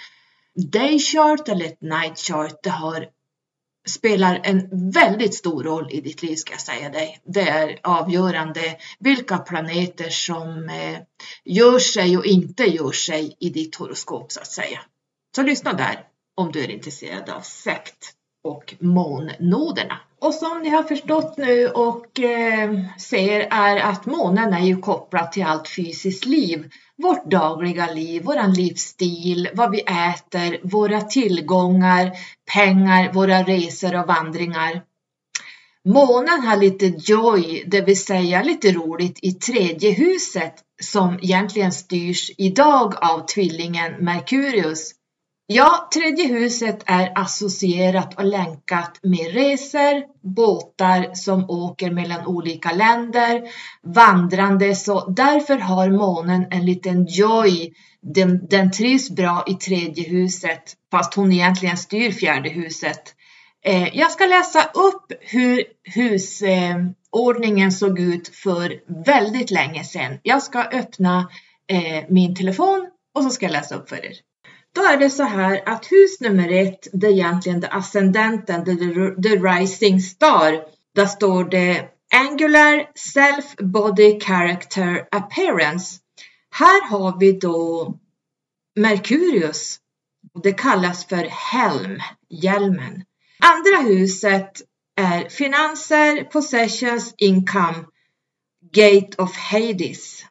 [0.72, 3.08] day chart eller ett night chart, det har,
[3.86, 7.20] spelar en väldigt stor roll i ditt liv ska jag säga dig.
[7.24, 11.00] Det är avgörande vilka planeter som eh,
[11.44, 14.80] gör sig och inte gör sig i ditt horoskop så att säga.
[15.36, 20.00] Så lyssna där om du är intresserad av sekt och månnoderna.
[20.26, 25.32] Och som ni har förstått nu och eh, ser är att månen är ju kopplad
[25.32, 26.70] till allt fysiskt liv.
[26.98, 32.12] Vårt dagliga liv, våran livsstil, vad vi äter, våra tillgångar,
[32.54, 34.82] pengar, våra resor och vandringar.
[35.86, 42.32] Månen har lite joy, det vill säga lite roligt i tredje huset som egentligen styrs
[42.38, 44.92] idag av tvillingen Merkurius.
[45.48, 50.04] Ja, tredje huset är associerat och länkat med resor,
[50.36, 53.42] båtar som åker mellan olika länder,
[53.84, 57.74] vandrande, så därför har månen en liten joy.
[58.02, 63.16] Den, den trivs bra i tredje huset, fast hon egentligen styr fjärde huset.
[63.66, 65.64] Eh, jag ska läsa upp hur
[65.96, 70.20] husordningen eh, såg ut för väldigt länge sedan.
[70.24, 71.30] Jag ska öppna
[71.68, 74.14] eh, min telefon och så ska jag läsa upp för er.
[74.76, 78.76] Då är det så här att hus nummer ett, det är egentligen det ascendenten, the,
[79.30, 80.64] the rising star.
[80.96, 86.00] Där står det Angular Self Body Character Appearance.
[86.52, 87.94] Här har vi då
[88.76, 89.80] Merkurius.
[90.44, 93.04] Det kallas för helm, hjälmen.
[93.40, 94.52] Andra huset
[94.96, 97.86] är finanser, possessions, income,
[98.72, 100.26] gate of Hades.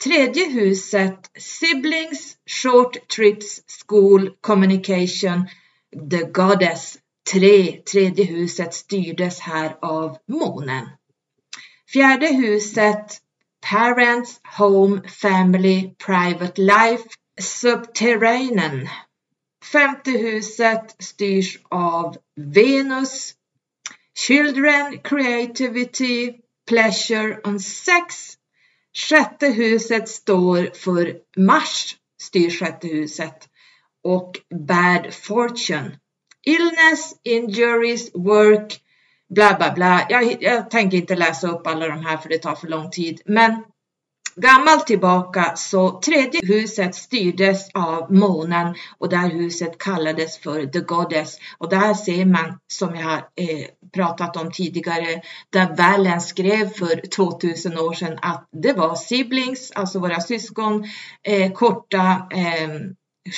[0.00, 5.48] Tredje huset Siblings, Short Trips, School, Communication,
[5.92, 6.98] The Goddess.
[7.30, 10.86] Tre, tredje huset styrdes här av månen.
[11.92, 13.20] Fjärde huset
[13.60, 17.08] Parents, Home, Family, Private Life,
[17.40, 18.88] Subterranean.
[19.64, 23.34] Femte huset styrs av Venus.
[24.14, 26.32] Children, Creativity,
[26.66, 28.36] Pleasure and Sex
[28.96, 33.48] Sjätte huset står för Mars, styr sjätte huset
[34.04, 35.98] och Bad Fortune.
[36.46, 38.80] Illness, injuries, work,
[39.34, 40.06] bla bla bla.
[40.08, 43.20] Jag, jag tänker inte läsa upp alla de här för det tar för lång tid.
[43.24, 43.64] Men
[44.40, 50.80] gammalt tillbaka så tredje huset styrdes av månen och det här huset kallades för The
[50.80, 51.38] Goddess.
[51.58, 55.22] Och där ser man som jag har eh, pratat om tidigare
[55.52, 60.84] där Vallen skrev för 2000 år sedan att det var siblings, alltså våra syskon,
[61.22, 62.68] eh, korta eh,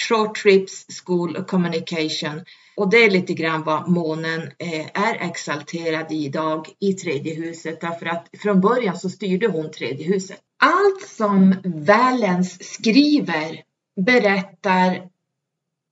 [0.08, 2.40] short trips, school communication
[2.76, 7.80] och det är lite grann vad månen eh, är exalterad i idag i tredje huset
[7.80, 10.38] därför att från början så styrde hon tredje huset.
[10.58, 13.62] Allt som Valens skriver
[13.96, 15.08] berättar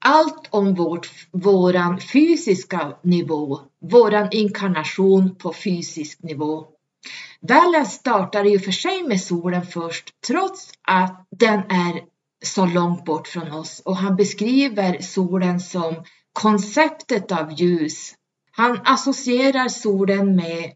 [0.05, 6.67] allt om vårt, våran fysiska nivå, våran inkarnation på fysisk nivå.
[7.41, 12.01] Valens startar ju för sig med solen först trots att den är
[12.45, 15.95] så långt bort från oss och han beskriver solen som
[16.41, 18.15] konceptet av ljus.
[18.51, 20.73] Han associerar solen med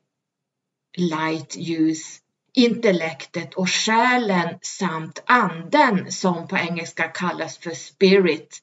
[0.97, 2.19] light, ljus,
[2.55, 8.59] intellektet och själen samt anden som på engelska kallas för spirit.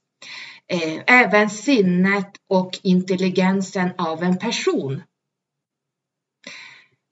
[0.67, 5.03] Eh, även sinnet och intelligensen av en person.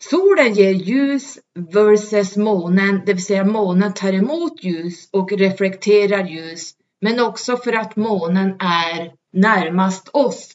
[0.01, 1.38] Solen ger ljus
[1.74, 7.74] versus månen, det vill säga månen tar emot ljus och reflekterar ljus, men också för
[7.74, 10.51] att månen är närmast oss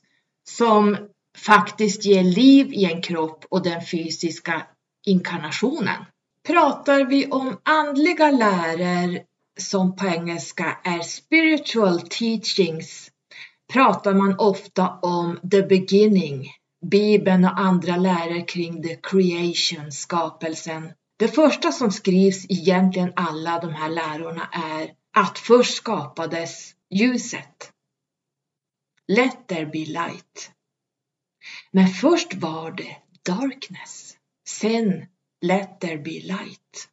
[0.49, 0.97] som
[1.39, 4.67] faktiskt ger liv i en kropp och den fysiska
[5.07, 6.05] inkarnationen.
[6.47, 9.21] Pratar vi om andliga läror
[9.61, 13.11] som på engelska är spiritual teachings
[13.73, 16.51] pratar man ofta om the beginning,
[16.91, 20.93] Bibeln och andra läror kring the creation, skapelsen.
[21.19, 27.71] Det första som skrivs i egentligen alla de här lärorna är att först skapades ljuset.
[29.09, 30.51] Let there be light.
[31.71, 34.17] Men först var det darkness.
[34.49, 35.07] Sen
[35.41, 36.89] let there be light.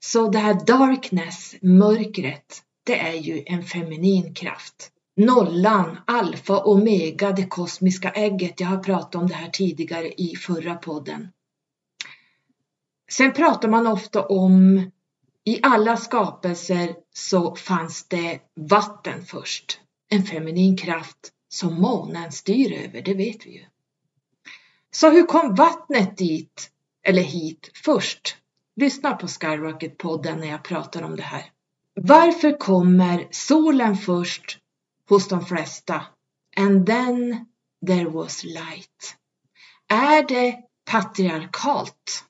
[0.00, 4.90] Så det här darkness, mörkret, det är ju en feminin kraft.
[5.16, 8.60] Nollan, alfa, omega, det kosmiska ägget.
[8.60, 11.28] Jag har pratat om det här tidigare i förra podden.
[13.10, 14.90] Sen pratar man ofta om
[15.44, 19.81] i alla skapelser så fanns det vatten först.
[20.12, 23.64] En feminin kraft som månen styr över, det vet vi ju.
[24.90, 26.70] Så hur kom vattnet dit,
[27.02, 28.36] eller hit, först?
[28.76, 31.44] Lyssna på Skyrocket-podden när jag pratar om det här.
[31.94, 34.58] Varför kommer solen först
[35.08, 36.02] hos de flesta?
[36.56, 37.46] And then
[37.86, 39.16] there was light.
[39.88, 40.58] Är det
[40.90, 42.24] patriarkalt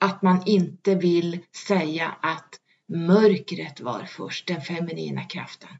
[0.00, 1.38] att man inte vill
[1.68, 5.70] säga att mörkret var först, den feminina kraften?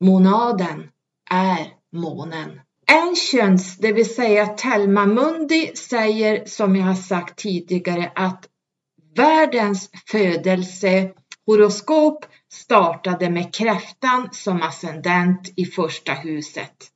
[0.00, 0.88] Monaden
[1.30, 2.60] är månen.
[2.86, 8.48] Ancients, det vill säga Telma Mundi, säger som jag har sagt tidigare att
[9.16, 16.90] världens födelsehoroskop startade med kräftan som ascendent i första huset.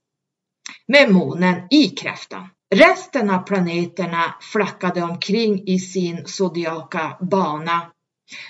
[0.88, 2.48] Med månen i kräftan.
[2.74, 7.92] Resten av planeterna flackade omkring i sin zodiaka bana.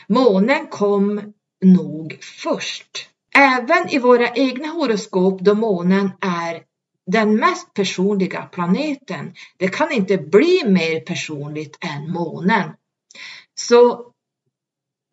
[0.08, 1.32] Månen kom
[1.64, 3.08] nog först.
[3.34, 6.62] Även i våra egna horoskop då månen är
[7.06, 9.34] den mest personliga planeten.
[9.58, 12.70] Det kan inte bli mer personligt än månen.
[13.54, 14.12] Så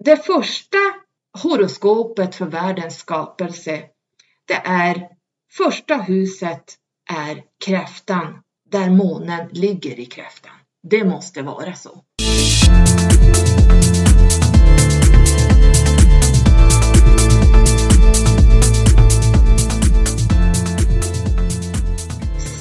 [0.04, 0.78] det första
[1.44, 3.84] horoskopet för världens skapelse,
[4.48, 5.08] det är
[5.52, 6.76] första huset
[7.10, 10.52] är kräftan, där månen ligger i kräftan.
[10.84, 12.04] Det måste vara så.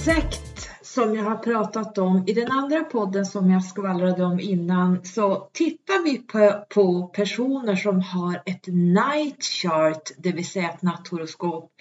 [0.08, 5.04] Sekt som jag har pratat om i den andra podden som jag skvallrade om innan
[5.04, 10.82] så tittar vi på, på personer som har ett night chart, det vill säga ett
[10.82, 11.72] natthoroskop.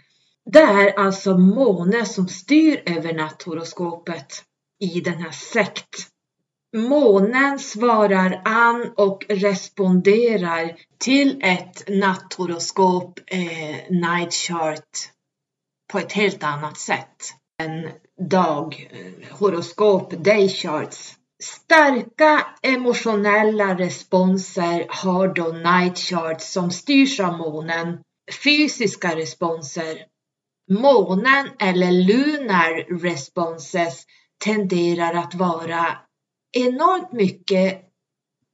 [0.45, 4.43] Det är alltså måne som styr över natthoroskopet
[4.80, 6.07] i den här sekt.
[6.75, 14.89] Månen svarar an och responderar till ett natthoroskop, eh, night chart,
[15.91, 20.13] på ett helt annat sätt än dag, eh, horoskop.
[21.43, 27.97] Starka emotionella responser har då nightcharts som styrs av månen.
[28.43, 29.97] Fysiska responser.
[30.72, 34.05] Månen eller lunar responses
[34.43, 35.97] tenderar att vara
[36.51, 37.82] enormt mycket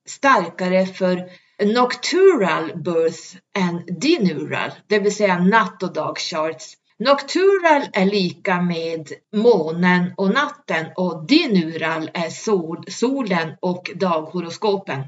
[0.07, 1.29] starkare för
[1.65, 6.77] noctural birth än dinural, det vill säga natt och dagcharts.
[7.03, 15.03] Noctural är lika med månen och natten och dinural är sol, solen och daghoroskopen.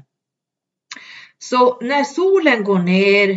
[1.38, 3.30] Så när solen går ner,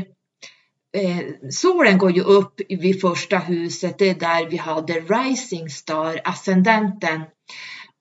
[0.98, 5.70] eh, solen går ju upp vid första huset, det är där vi har the rising
[5.70, 7.22] star, ascendenten.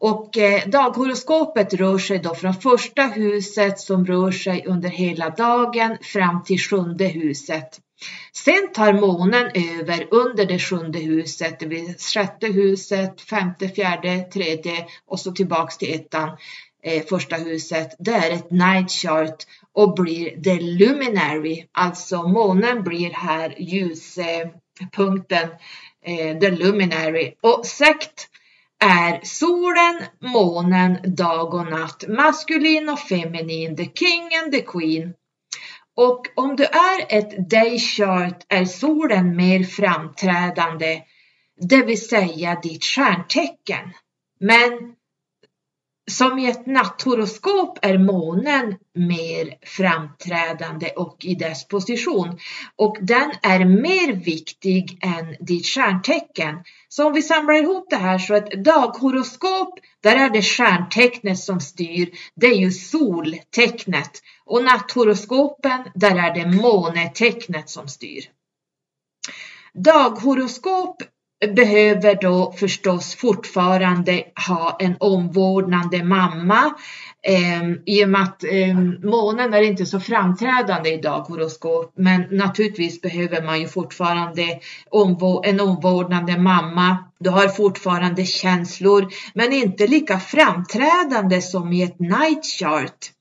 [0.00, 5.98] Och eh, daghoroskopet rör sig då från första huset som rör sig under hela dagen
[6.02, 7.80] fram till sjunde huset.
[8.32, 14.86] Sen tar månen över under det sjunde huset, det blir sjätte huset, femte, fjärde, tredje
[15.06, 16.30] och så tillbaks till ettan,
[16.82, 17.96] eh, första huset.
[17.98, 19.36] Det är ett night chart
[19.72, 25.48] och blir the luminary, alltså månen blir här ljuspunkten,
[26.04, 27.34] eh, the luminary.
[27.40, 28.28] Och sekt
[28.84, 35.14] är solen, månen, dag och natt, maskulin och feminin, the king and the queen.
[35.96, 41.02] Och om du är ett day chart är solen mer framträdande,
[41.60, 43.92] det vill säga ditt stjärntecken.
[44.40, 44.94] Men
[46.08, 52.38] som i ett natthoroskop är månen mer framträdande och i dess position
[52.76, 56.56] och den är mer viktig än ditt stjärntecken.
[56.88, 61.60] Så om vi samlar ihop det här så ett daghoroskop, där är det stjärntecknet som
[61.60, 64.10] styr, det är ju soltecknet
[64.44, 68.24] och natthoroskopen, där är det månetecknet som styr.
[69.74, 71.02] Daghoroskop
[71.46, 76.74] behöver då förstås fortfarande ha en omvårdnande mamma.
[77.22, 83.00] Eh, I och med att eh, månen är inte så framträdande idag horoskop, men naturligtvis
[83.00, 84.60] behöver man ju fortfarande
[84.90, 86.96] omvå en omvårdnande mamma.
[87.20, 93.17] Du har fortfarande känslor, men inte lika framträdande som i ett night chart.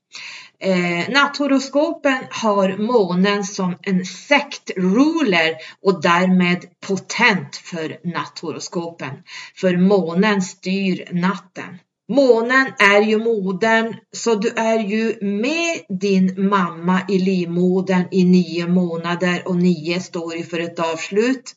[0.60, 9.10] Eh, natthoroskopen har månen som en sektruler och därmed potent för natthoroskopen.
[9.54, 11.78] För månen styr natten.
[12.12, 18.66] Månen är ju modern, så du är ju med din mamma i livmodern i nio
[18.66, 21.54] månader och nio står ju för ett avslut.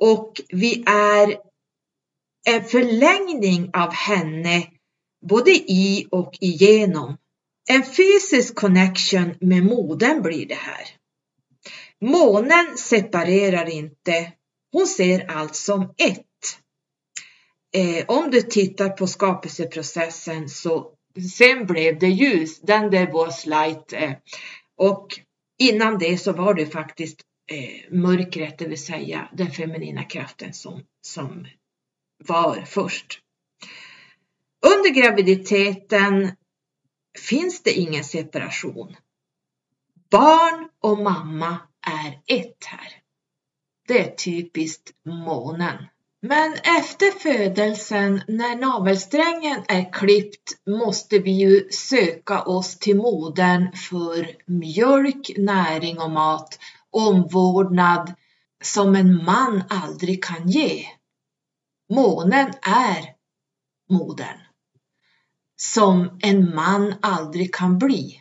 [0.00, 1.36] Och vi är
[2.46, 4.66] en förlängning av henne
[5.28, 7.16] både i och igenom.
[7.68, 10.84] En fysisk connection med modern blir det här.
[12.00, 14.32] Månen separerar inte,
[14.72, 16.20] hon ser allt som ett.
[17.76, 20.90] Eh, om du tittar på skapelseprocessen så
[21.36, 24.12] sen blev det ljus, den där was light eh,
[24.76, 25.20] och
[25.58, 30.82] innan det så var det faktiskt eh, mörkret, det vill säga den feminina kraften som,
[31.06, 31.46] som
[32.24, 33.20] var först.
[34.66, 36.32] Under graviditeten
[37.18, 38.96] finns det ingen separation.
[40.10, 42.92] Barn och mamma är ett här.
[43.88, 45.86] Det är typiskt månen.
[46.20, 54.36] Men efter födelsen, när navelsträngen är klippt, måste vi ju söka oss till modern för
[54.46, 56.58] mjölk, näring och mat,
[56.90, 58.14] omvårdnad
[58.62, 60.86] som en man aldrig kan ge.
[61.88, 63.14] Månen är
[63.90, 64.43] modern
[65.56, 68.20] som en man aldrig kan bli.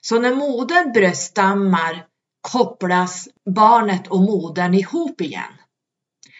[0.00, 2.06] Så när modern bröststammar
[2.40, 5.52] kopplas barnet och modern ihop igen.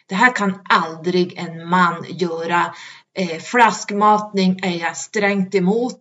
[0.08, 2.74] Det här kan aldrig en man göra.
[3.18, 6.00] Eh, flaskmatning är jag strängt emot.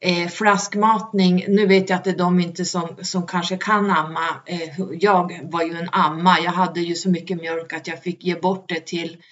[0.00, 4.42] Eh, flaskmatning, nu vet jag att det är de inte som, som kanske kan amma.
[4.46, 8.24] Eh, jag var ju en amma, jag hade ju så mycket mjölk att jag fick
[8.24, 9.22] ge bort det till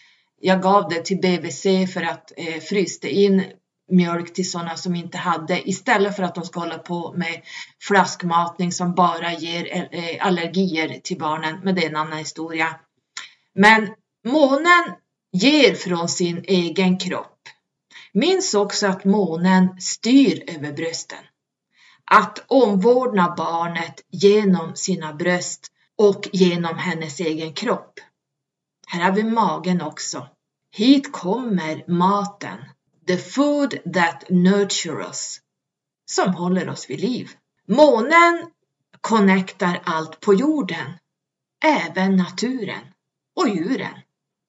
[0.41, 3.45] jag gav det till BVC för att eh, fryste in
[3.91, 7.43] mjölk till sådana som inte hade istället för att de ska hålla på med
[7.81, 11.61] flaskmatning som bara ger eh, eh, allergier till barnen.
[11.63, 12.81] Men det är en annan historia.
[13.55, 14.85] Men månen
[15.33, 17.49] ger från sin egen kropp.
[18.13, 21.19] Minns också att månen styr över brösten.
[22.11, 28.01] Att omvårdna barnet genom sina bröst och genom hennes egen kropp.
[28.87, 30.29] Här har vi magen också.
[30.77, 32.59] Hit kommer maten
[33.07, 35.41] the food that nurture us,
[36.11, 37.31] som håller oss vid liv.
[37.69, 38.51] Månen
[39.01, 40.93] connectar allt på jorden,
[41.65, 42.85] även naturen
[43.37, 43.95] och djuren.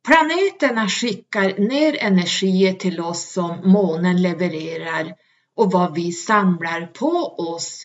[0.08, 5.16] Planeterna skickar ner energier till oss som månen levererar
[5.56, 7.84] och vad vi samlar på oss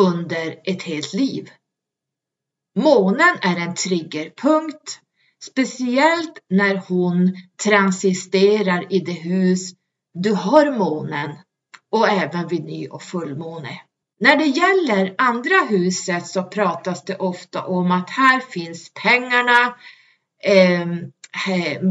[0.00, 1.50] under ett helt liv.
[2.76, 5.00] Månen är en triggerpunkt
[5.50, 9.72] Speciellt när hon transisterar i det hus
[10.14, 11.36] du har månen
[11.90, 13.80] och även vid ny och fullmåne.
[14.20, 19.74] När det gäller andra huset så pratas det ofta om att här finns pengarna.
[20.44, 21.12] Ehm,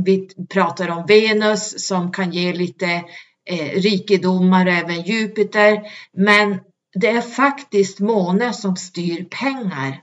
[0.06, 3.04] vi pratar om Venus som kan ge lite
[3.50, 5.82] eh, rikedomar, även Jupiter.
[6.14, 6.60] Men
[6.96, 10.02] det är faktiskt månen som styr pengar,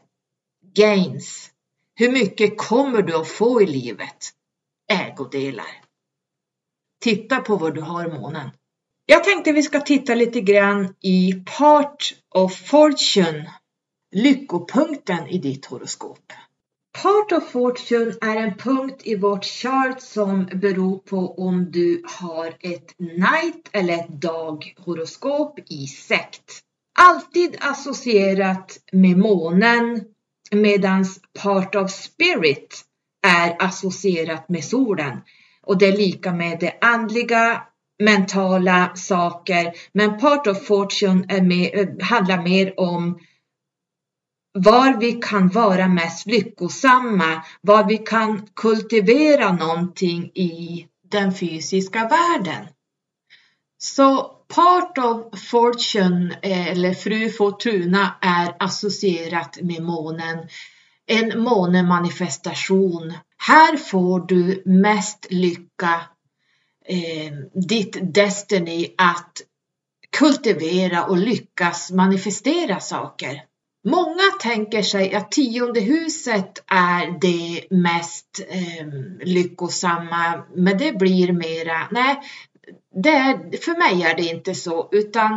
[0.74, 1.51] gains.
[1.94, 4.30] Hur mycket kommer du att få i livet?
[4.92, 5.82] Ägodelar.
[7.00, 8.50] Titta på vad du har månen.
[9.06, 13.50] Jag tänkte vi ska titta lite grann i Part of Fortune,
[14.14, 16.32] lyckopunkten i ditt horoskop.
[17.02, 22.56] Part of Fortune är en punkt i vårt chart som beror på om du har
[22.60, 26.60] ett night eller ett daghoroskop i sekt.
[27.00, 30.04] Alltid associerat med månen,
[30.56, 32.84] medans part of spirit
[33.26, 35.20] är associerat med solen
[35.62, 37.62] och det är lika med det andliga,
[38.02, 39.72] mentala saker.
[39.92, 43.18] Men part of fortune är med, handlar mer om
[44.52, 52.66] var vi kan vara mest lyckosamma, var vi kan kultivera någonting i den fysiska världen.
[53.78, 60.38] Så Part of Fortune eh, eller Fru Fortuna är associerat med månen.
[61.06, 63.12] En månemanifestation.
[63.38, 66.00] Här får du mest lycka,
[66.88, 67.32] eh,
[67.68, 69.42] ditt Destiny att
[70.16, 73.42] kultivera och lyckas manifestera saker.
[73.84, 78.86] Många tänker sig att tionde huset är det mest eh,
[79.24, 82.20] lyckosamma, men det blir mera, nej,
[83.02, 85.32] det för mig är det inte så, utan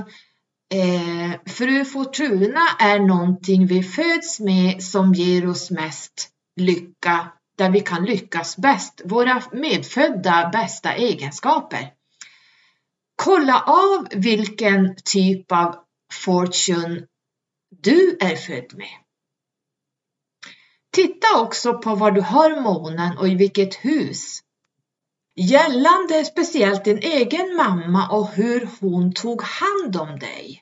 [0.74, 7.82] eh, Fru Fortuna är någonting vi föds med som ger oss mest lycka, där vi
[7.82, 11.92] kan lyckas bäst, våra medfödda bästa egenskaper.
[13.16, 15.76] Kolla av vilken typ av
[16.14, 17.08] fortune
[17.82, 18.98] du är född med.
[20.92, 24.40] Titta också på var du har månen och i vilket hus.
[25.38, 30.62] Gällande speciellt din egen mamma och hur hon tog hand om dig,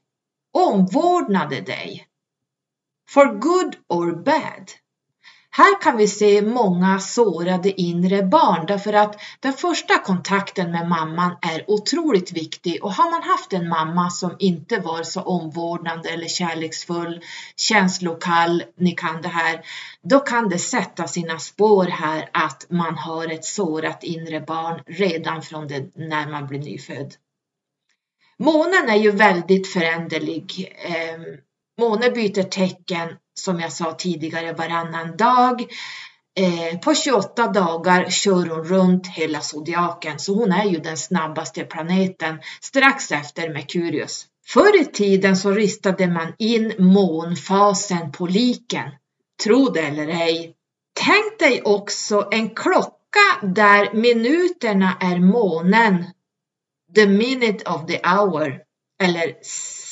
[0.53, 2.07] omvårdnade dig.
[3.09, 4.71] For good or bad.
[5.55, 11.37] Här kan vi se många sårade inre barn därför att den första kontakten med mamman
[11.41, 16.27] är otroligt viktig och har man haft en mamma som inte var så omvårdnande eller
[16.27, 17.21] kärleksfull,
[17.55, 19.61] känslokall, ni kan det här,
[20.03, 25.41] då kan det sätta sina spår här att man har ett sårat inre barn redan
[25.41, 27.13] från det när man blir nyfödd.
[28.39, 30.75] Månen är ju väldigt föränderlig.
[30.85, 31.37] Ehm,
[31.77, 35.61] Månen byter tecken som jag sa tidigare varannan dag.
[36.35, 41.63] Eh, på 28 dagar kör hon runt hela zodiaken så hon är ju den snabbaste
[41.63, 44.25] planeten strax efter Merkurius.
[44.45, 48.91] Förr i tiden så ristade man in månfasen på liken.
[49.43, 50.55] Tro det eller ej.
[50.93, 52.93] Tänk dig också en klocka
[53.41, 56.05] där minuterna är månen.
[56.95, 58.59] The minute of the hour
[59.03, 59.35] eller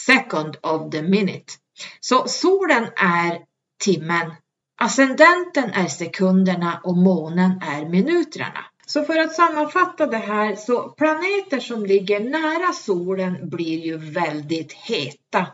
[0.06, 1.54] second of the minute.
[2.00, 3.40] Så solen är
[3.84, 4.34] timmen,
[4.82, 8.66] ascendenten är sekunderna och månen är minuterna.
[8.86, 14.74] Så för att sammanfatta det här så planeter som ligger nära solen blir ju väldigt
[14.74, 15.48] heta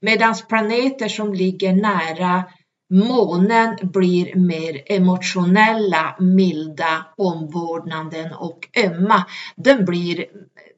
[0.00, 2.44] medan planeter som ligger nära
[2.90, 9.24] månen blir mer emotionella, milda, omvårdnaden och ömma.
[9.56, 10.24] Den blir,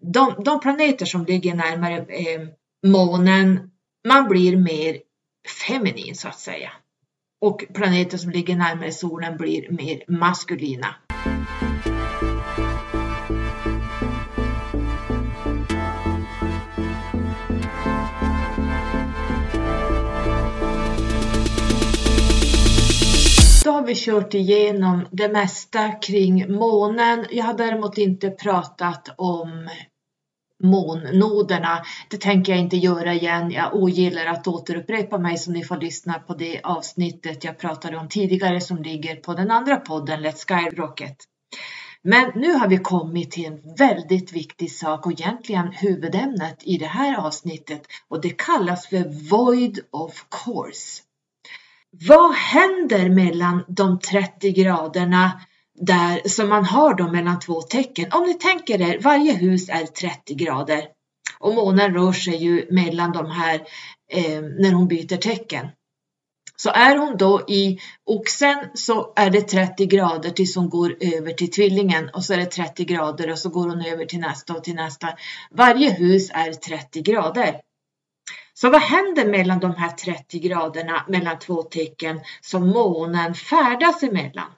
[0.01, 2.41] de, de planeter som ligger närmare eh,
[2.87, 3.71] månen
[4.09, 4.99] man blir mer
[5.67, 6.71] feminin så att säga.
[7.41, 10.95] Och planeter som ligger närmare solen blir mer maskulina.
[23.65, 27.27] Då har vi kört igenom det mesta kring månen.
[27.31, 29.69] Jag har däremot inte pratat om
[30.63, 31.83] månnoderna.
[32.09, 33.51] Det tänker jag inte göra igen.
[33.51, 38.09] Jag ogillar att återupprepa mig så ni får lyssna på det avsnittet jag pratade om
[38.09, 41.17] tidigare som ligger på den andra podden Let's Skyrocket.
[42.05, 46.87] Men nu har vi kommit till en väldigt viktig sak och egentligen huvudämnet i det
[46.87, 51.03] här avsnittet och det kallas för Void of Course.
[52.09, 55.41] Vad händer mellan de 30 graderna
[55.87, 58.13] där, som man har då mellan två tecken.
[58.13, 60.87] Om ni tänker er, varje hus är 30 grader
[61.39, 63.55] och månen rör sig ju mellan de här
[64.13, 65.69] eh, när hon byter tecken.
[66.57, 71.33] Så är hon då i oxen så är det 30 grader tills hon går över
[71.33, 74.55] till tvillingen och så är det 30 grader och så går hon över till nästa
[74.55, 75.09] och till nästa.
[75.51, 77.61] Varje hus är 30 grader.
[78.55, 84.51] Så vad händer mellan de här 30 graderna mellan två tecken som månen färdas emellan?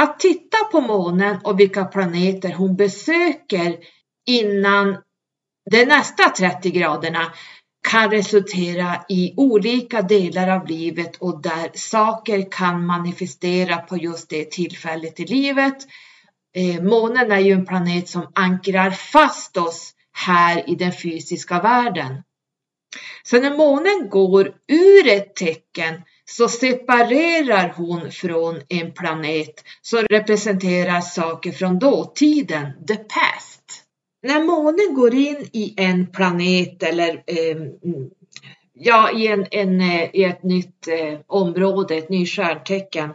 [0.00, 3.78] Att titta på månen och vilka planeter hon besöker
[4.26, 4.96] innan
[5.70, 7.32] de nästa 30 graderna
[7.88, 14.50] kan resultera i olika delar av livet och där saker kan manifestera på just det
[14.50, 15.76] tillfället i livet.
[16.56, 22.22] Eh, månen är ju en planet som ankrar fast oss här i den fysiska världen.
[23.22, 31.00] Så när månen går ur ett tecken så separerar hon från en planet som representerar
[31.00, 33.84] saker från dåtiden, the past.
[34.22, 37.56] När månen går in i en planet eller eh,
[38.74, 43.10] ja, i, en, en, eh, i ett nytt eh, område, ett nytt stjärntecken,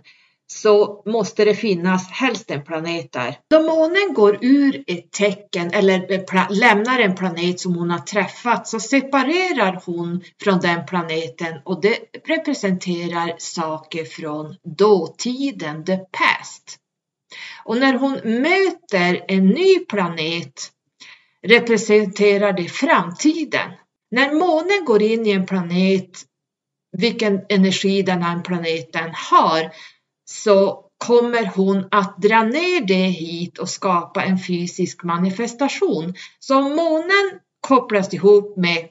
[0.48, 3.38] så måste det finnas helst en planet där.
[3.50, 8.80] Då månen går ur ett tecken eller lämnar en planet som hon har träffat så
[8.80, 16.78] separerar hon från den planeten och det representerar saker från dåtiden, the past.
[17.64, 20.72] Och när hon möter en ny planet
[21.48, 23.72] representerar det framtiden.
[24.12, 26.22] När månen går in i en planet,
[26.98, 29.72] vilken energi den här planeten har,
[30.30, 36.14] så kommer hon att dra ner det hit och skapa en fysisk manifestation.
[36.40, 38.88] Så månen kopplas ihop med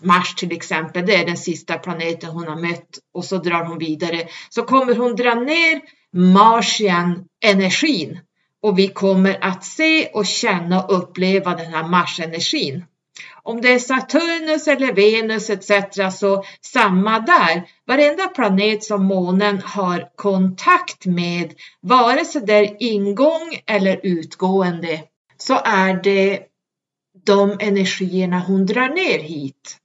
[0.00, 3.78] Mars till exempel, det är den sista planeten hon har mött och så drar hon
[3.78, 4.28] vidare.
[4.48, 5.80] Så kommer hon dra ner
[6.12, 8.20] Marsian energin
[8.62, 12.84] och vi kommer att se och känna och uppleva den här Mars-energin.
[13.42, 15.70] Om det är Saturnus eller Venus etc.
[16.18, 17.68] så samma där.
[17.86, 25.02] Varenda planet som månen har kontakt med, vare sig det är ingång eller utgående,
[25.36, 26.40] så är det
[27.24, 29.76] de energierna hon drar ner hit.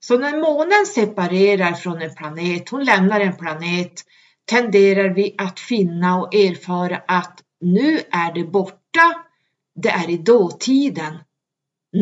[0.00, 4.04] Så när månen separerar från en planet, hon lämnar en planet,
[4.44, 9.14] tenderar vi att finna och erfara att nu är det borta,
[9.74, 11.18] det är i dåtiden.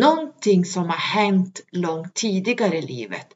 [0.00, 3.26] Någonting som har hänt långt tidigare i livet.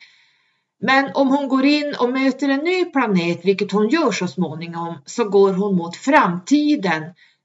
[0.80, 4.98] Men om hon går in och möter en ny planet, vilket hon gör så småningom,
[5.06, 7.02] så går hon mot framtiden.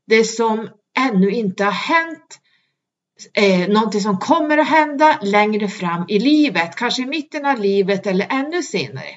[0.07, 2.39] Det som ännu inte har hänt,
[3.34, 8.07] eh, någonting som kommer att hända längre fram i livet, kanske i mitten av livet
[8.07, 9.09] eller ännu senare.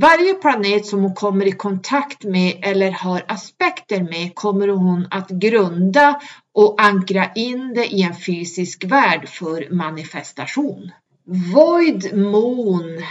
[0.00, 5.30] Varje planet som hon kommer i kontakt med eller har aspekter med kommer hon att
[5.30, 6.20] grunda
[6.56, 10.90] och ankra in det i en fysisk värld för manifestation.
[11.54, 13.02] Void Moon,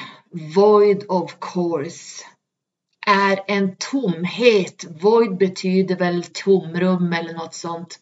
[0.56, 2.26] Void of course,
[3.08, 4.86] är en tomhet.
[5.02, 8.00] Void betyder väl tomrum eller något sånt.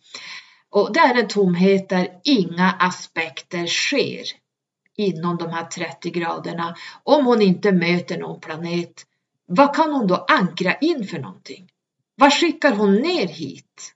[0.70, 4.24] Och det är en tomhet där inga aspekter sker
[4.98, 6.76] inom de här 30 graderna.
[7.04, 9.06] Om hon inte möter någon planet,
[9.46, 11.70] vad kan hon då ankra in för någonting?
[12.16, 13.94] Vad skickar hon ner hit?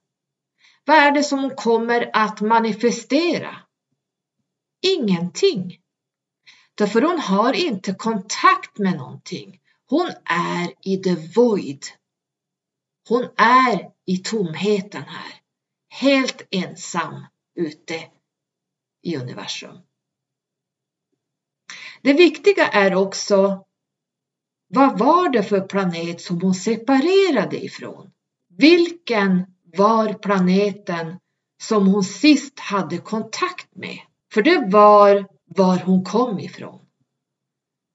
[0.88, 3.55] Vad är det som hon kommer att manifestera?
[4.81, 5.77] Ingenting.
[6.75, 9.59] Därför hon har inte kontakt med någonting.
[9.89, 11.85] Hon är i the void.
[13.09, 15.33] Hon är i tomheten här.
[15.89, 17.25] Helt ensam
[17.55, 18.03] ute
[19.03, 19.77] i universum.
[22.01, 23.65] Det viktiga är också
[24.67, 28.11] vad var det för planet som hon separerade ifrån?
[28.49, 31.15] Vilken var planeten
[31.63, 33.97] som hon sist hade kontakt med?
[34.34, 35.25] För det var
[35.55, 36.80] var hon kom ifrån.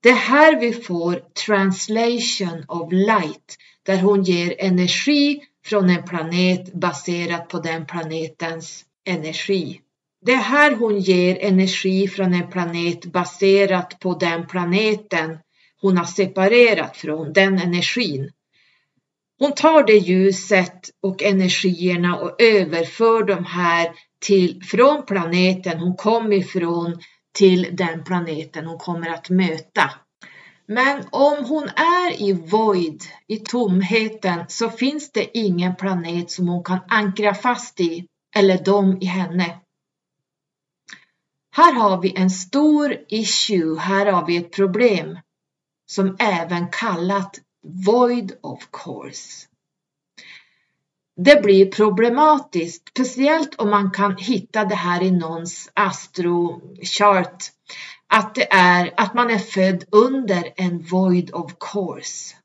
[0.03, 1.15] Det är här vi får
[1.47, 9.81] translation of light, där hon ger energi från en planet baserat på den planetens energi.
[10.27, 15.39] Det är här hon ger energi från en planet baserat på den planeten
[15.81, 18.31] hon har separerat från, den energin.
[19.39, 23.95] Hon tar det ljuset och energierna och överför dem här
[24.27, 26.99] till, från planeten hon kom ifrån
[27.35, 29.91] till den planeten hon kommer att möta.
[30.67, 36.65] Men om hon är i void, i tomheten, så finns det ingen planet som hon
[36.65, 38.07] kan ankra fast i
[38.37, 39.59] eller de i henne.
[41.57, 45.19] Här har vi en stor issue, här har vi ett problem
[45.87, 49.49] som även kallat void of course.
[51.17, 57.45] Det blir problematiskt, speciellt om man kan hitta det här i någons astrochart,
[58.07, 62.37] att det är att man är född under en void of course.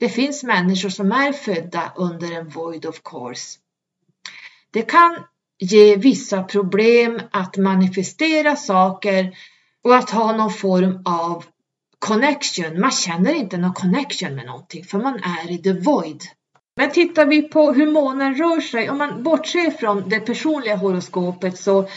[0.00, 3.58] Det finns människor som är födda under en void of course.
[4.70, 5.24] Det kan
[5.58, 9.36] ge vissa problem att manifestera saker
[9.84, 11.44] och att ha någon form av
[12.00, 12.80] connection.
[12.80, 16.22] Man känner inte någon connection med någonting för man är i the void.
[16.76, 21.58] Men tittar vi på hur månen rör sig, om man bortser från det personliga horoskopet
[21.58, 21.88] så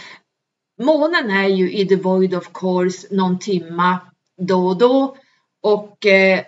[0.82, 4.00] månen är ju i the void of course någon timma
[4.38, 5.18] då och då
[5.64, 6.46] och eh,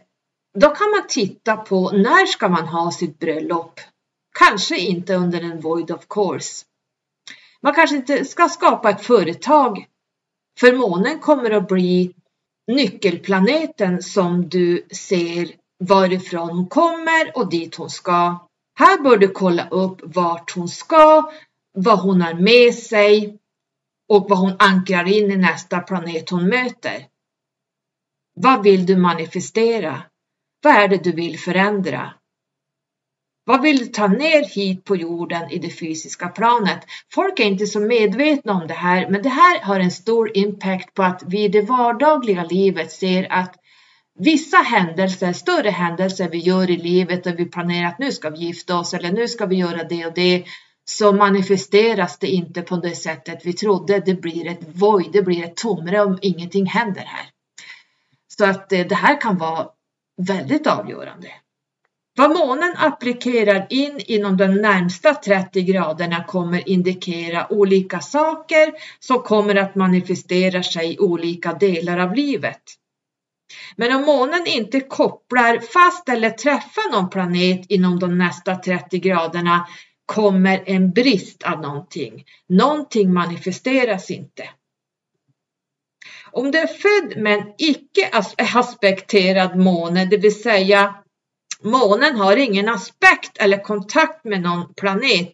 [0.53, 3.79] då kan man titta på när ska man ha sitt bröllop?
[4.39, 6.65] Kanske inte under en void of course.
[7.61, 9.85] Man kanske inte ska skapa ett företag
[10.59, 12.13] för månen kommer att bli
[12.67, 15.51] nyckelplaneten som du ser
[15.83, 18.47] varifrån hon kommer och dit hon ska.
[18.79, 21.31] Här bör du kolla upp vart hon ska,
[21.77, 23.37] vad hon har med sig
[24.09, 27.07] och vad hon ankrar in i nästa planet hon möter.
[28.35, 30.03] Vad vill du manifestera?
[30.63, 32.13] Vad är det du vill förändra?
[33.47, 36.79] Vad vill du ta ner hit på jorden i det fysiska planet?
[37.13, 40.93] Folk är inte så medvetna om det här, men det här har en stor impact
[40.93, 43.55] på att vi i det vardagliga livet ser att
[44.19, 48.37] vissa händelser, större händelser vi gör i livet och vi planerar att nu ska vi
[48.37, 50.45] gifta oss eller nu ska vi göra det och det
[50.85, 53.99] så manifesteras det inte på det sättet vi trodde.
[53.99, 57.25] Det blir ett void, det blir ett tomrum, ingenting händer här.
[58.27, 59.67] Så att eh, det här kan vara
[60.17, 61.27] väldigt avgörande.
[62.17, 69.55] Vad månen applikerar in inom de närmsta 30 graderna kommer indikera olika saker som kommer
[69.55, 72.61] att manifestera sig i olika delar av livet.
[73.75, 79.67] Men om månen inte kopplar fast eller träffar någon planet inom de nästa 30 graderna
[80.05, 82.23] kommer en brist av någonting.
[82.49, 84.49] Någonting manifesteras inte.
[86.31, 88.09] Om du är född med en icke
[88.53, 90.95] aspekterad måne, det vill säga
[91.65, 95.33] månen har ingen aspekt eller kontakt med någon planet.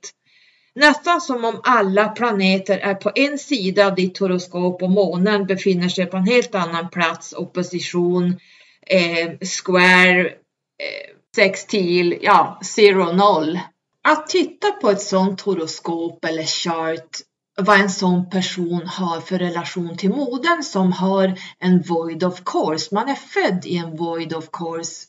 [0.76, 5.90] Nästan som om alla planeter är på en sida av ditt horoskop och månen befinner
[5.90, 8.40] sig på en helt annan plats, opposition,
[8.88, 13.60] eh, square, eh, sextil, ja, zero, noll.
[14.04, 17.22] Att titta på ett sådant horoskop eller chart
[17.58, 22.96] vad en sån person har för relation till modern som har en void of course.
[22.96, 25.08] Man är född i en void of course.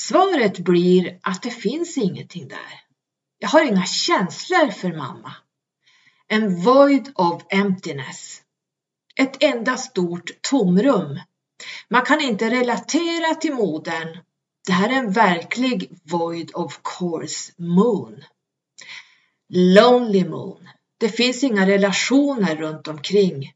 [0.00, 2.80] Svaret blir att det finns ingenting där.
[3.38, 5.32] Jag har inga känslor för mamma.
[6.28, 8.42] En void of emptiness.
[9.16, 11.20] Ett enda stort tomrum.
[11.88, 14.18] Man kan inte relatera till modern.
[14.66, 18.24] Det här är en verklig void of course moon.
[19.48, 20.68] Lonely moon.
[20.98, 23.52] Det finns inga relationer runt omkring.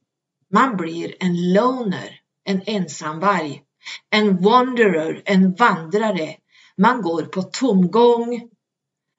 [0.50, 3.62] Man blir en loner, en ensamvarg,
[4.10, 6.36] en wanderer, en vandrare.
[6.76, 8.50] Man går på tomgång.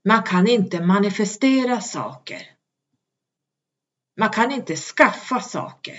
[0.05, 2.41] Man kan inte manifestera saker.
[4.17, 5.95] Man kan inte skaffa saker.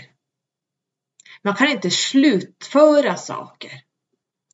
[1.43, 3.73] Man kan inte slutföra saker.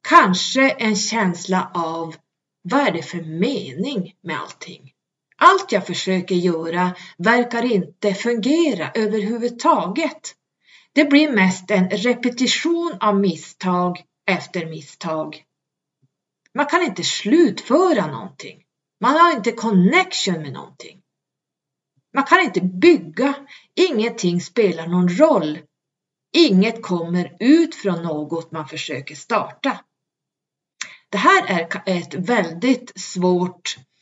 [0.08, 2.16] Kanske en känsla av
[2.62, 4.92] vad är det för mening med allting?
[5.36, 10.34] Allt jag försöker göra verkar inte fungera överhuvudtaget.
[10.96, 15.44] Det blir mest en repetition av misstag efter misstag.
[16.54, 18.62] Man kan inte slutföra någonting.
[19.00, 21.02] Man har inte connection med någonting.
[22.14, 23.34] Man kan inte bygga.
[23.74, 25.58] Ingenting spelar någon roll.
[26.32, 29.80] Inget kommer ut från något man försöker starta.
[31.08, 33.95] Det här är ett väldigt svårt Eh,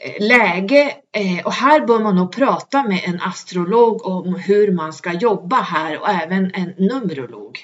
[0.00, 4.92] Eh, läge eh, och här bör man nog prata med en astrolog om hur man
[4.92, 7.58] ska jobba här och även en numerolog.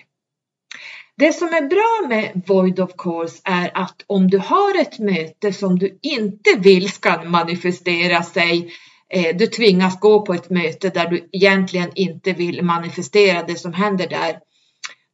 [1.16, 5.52] Det som är bra med Void of Course är att om du har ett möte
[5.52, 8.72] som du inte vill ska manifestera sig,
[9.08, 13.72] eh, du tvingas gå på ett möte där du egentligen inte vill manifestera det som
[13.72, 14.38] händer där,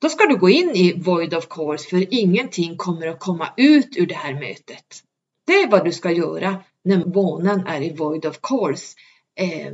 [0.01, 3.97] då ska du gå in i Void of Course för ingenting kommer att komma ut
[3.97, 5.03] ur det här mötet.
[5.47, 8.97] Det är vad du ska göra när månen är i void of course.
[9.37, 9.73] Eh,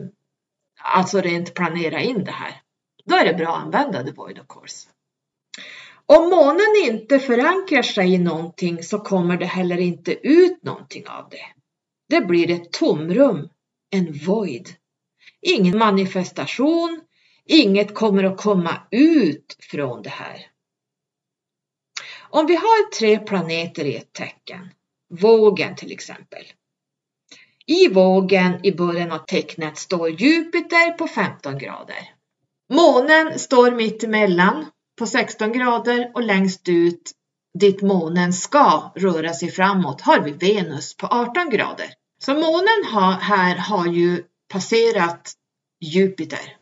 [0.83, 2.61] alltså rent planera in det här.
[3.05, 4.89] Då är det bra att använda the void of course.
[6.07, 11.29] Om månen inte förankrar sig i någonting så kommer det heller inte ut någonting av
[11.31, 11.47] det.
[12.09, 13.49] Det blir ett tomrum,
[13.91, 14.69] en void.
[15.41, 17.01] Ingen manifestation,
[17.45, 20.47] inget kommer att komma ut från det här.
[22.31, 24.71] Om vi har tre planeter i ett tecken,
[25.09, 26.45] vågen till exempel,
[27.67, 32.13] i vågen i början av tecknet står Jupiter på 15 grader.
[32.73, 34.67] Månen står mitt emellan
[34.99, 37.13] på 16 grader och längst ut
[37.59, 41.87] dit månen ska röra sig framåt har vi Venus på 18 grader.
[42.19, 45.33] Så månen har, här har ju passerat
[45.81, 46.57] Jupiter.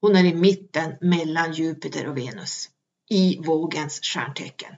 [0.00, 2.68] Hon är i mitten mellan Jupiter och Venus
[3.10, 4.74] i vågens stjärntecken.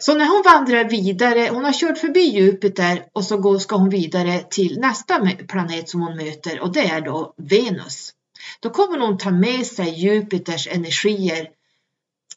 [0.00, 4.42] Så när hon vandrar vidare, hon har kört förbi Jupiter och så ska hon vidare
[4.50, 8.12] till nästa planet som hon möter och det är då Venus.
[8.60, 11.48] Då kommer hon ta med sig Jupiters energier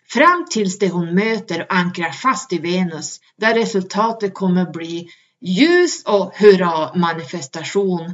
[0.09, 5.07] fram tills det hon möter och ankrar fast i Venus där resultatet kommer bli
[5.41, 8.05] ljus och hurra manifestation.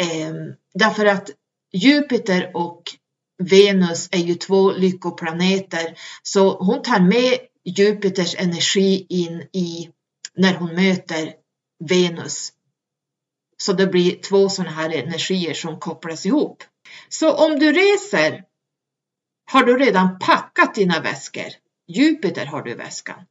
[0.00, 0.34] Eh,
[0.74, 1.30] därför att
[1.72, 2.82] Jupiter och
[3.42, 7.38] Venus är ju två lyckoplaneter så hon tar med
[7.68, 9.90] Jupiters energi in i
[10.34, 11.34] när hon möter
[11.88, 12.52] Venus.
[13.56, 16.64] Så det blir två sådana här energier som kopplas ihop.
[17.08, 18.44] Så om du reser
[19.50, 21.48] har du redan packat dina väskor.
[21.86, 23.24] Jupiter har du i väskan.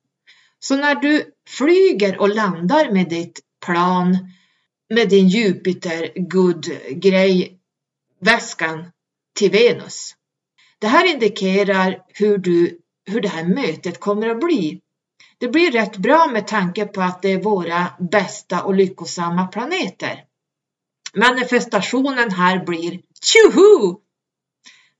[0.60, 4.18] Så när du flyger och landar med ditt plan
[4.90, 7.60] med din Jupiter good grej
[8.20, 8.92] väskan
[9.36, 10.16] till Venus.
[10.80, 14.82] Det här indikerar hur du hur det här mötet kommer att bli.
[15.38, 20.24] Det blir rätt bra med tanke på att det är våra bästa och lyckosamma planeter.
[21.14, 24.00] Manifestationen här blir tjoho!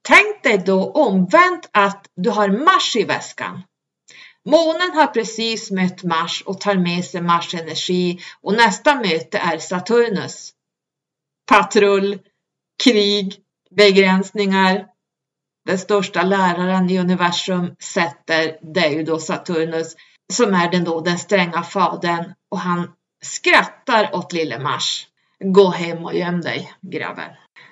[0.02, 3.64] Tänk dig då omvänt att du har Mars i väskan.
[4.46, 9.58] Månen har precis mött Mars och tar med sig Mars energi och nästa möte är
[9.58, 10.54] Saturnus.
[11.48, 12.20] Patrull,
[12.84, 13.36] krig,
[13.70, 14.88] begränsningar.
[15.68, 19.96] Den största läraren i universum sätter, det är ju då Saturnus,
[20.34, 22.92] som är den då den stränga fadern och han
[23.24, 25.08] skrattar åt lille Mars.
[25.40, 27.30] Gå hem och göm dig, grabben.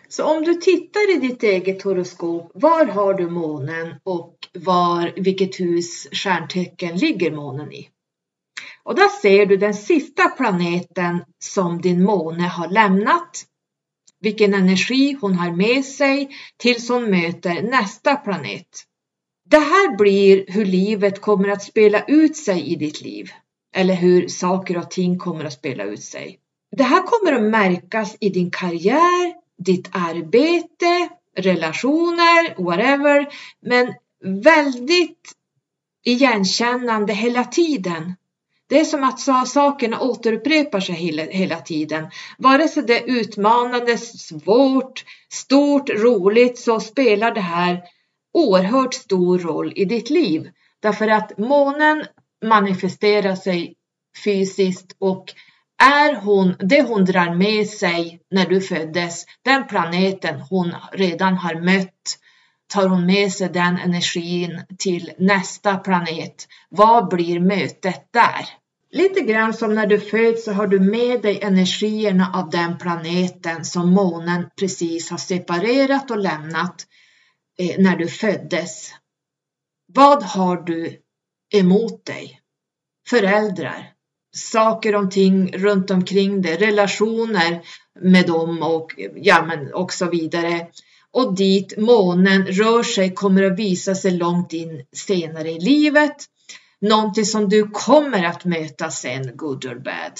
[0.09, 5.59] Så om du tittar i ditt eget horoskop, var har du månen och var, vilket
[5.59, 7.89] hus stjärntecken ligger månen i?
[8.83, 13.45] Och där ser du den sista planeten som din måne har lämnat,
[14.25, 18.67] vilken energi hon har med sig tills hon möter nästa planet.
[19.49, 23.29] Det här blir hur livet kommer att spela ut sig i ditt liv,
[23.75, 26.39] eller hur saker och ting kommer att spela ut sig.
[26.71, 33.27] Det här kommer att märkas i din karriär, ditt arbete, relationer, whatever,
[33.61, 33.93] men
[34.43, 35.31] väldigt
[36.05, 38.13] igenkännande hela tiden.
[38.67, 40.95] Det är som att sakerna återupprepar sig
[41.31, 42.07] hela, tiden.
[42.37, 47.83] Vare sig det är utmanande, svårt, stort, roligt så spelar det här
[48.33, 50.51] oerhört stor roll i ditt liv.
[50.81, 52.05] Därför att månen
[52.45, 53.75] manifesterar sig
[54.23, 55.33] fysiskt och
[55.83, 61.55] är hon, det hon drar med sig när du föddes, den planeten hon redan har
[61.55, 62.19] mött,
[62.67, 66.47] tar hon med sig den energin till nästa planet.
[66.69, 68.45] Vad blir mötet där?
[68.91, 73.65] Lite grann som när du föds så har du med dig energierna av den planeten
[73.65, 76.87] som månen precis har separerat och lämnat
[77.57, 78.91] eh, när du föddes.
[79.93, 81.01] Vad har du
[81.53, 82.41] emot dig?
[83.09, 83.93] Föräldrar,
[84.35, 87.61] saker och ting runt omkring dig, relationer
[88.01, 90.67] med dem och, ja, men och så vidare.
[91.15, 96.15] Och dit månen rör sig kommer att visa sig långt in senare i livet.
[96.81, 100.13] Någonting som du kommer att möta sen, good or bad.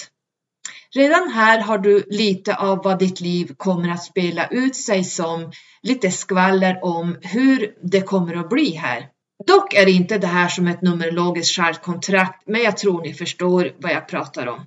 [0.95, 5.51] Redan här har du lite av vad ditt liv kommer att spela ut sig som,
[5.81, 9.07] lite skvaller om hur det kommer att bli här.
[9.47, 13.71] Dock är det inte det här som ett numerologiskt kontrakt, men jag tror ni förstår
[13.77, 14.65] vad jag pratar om.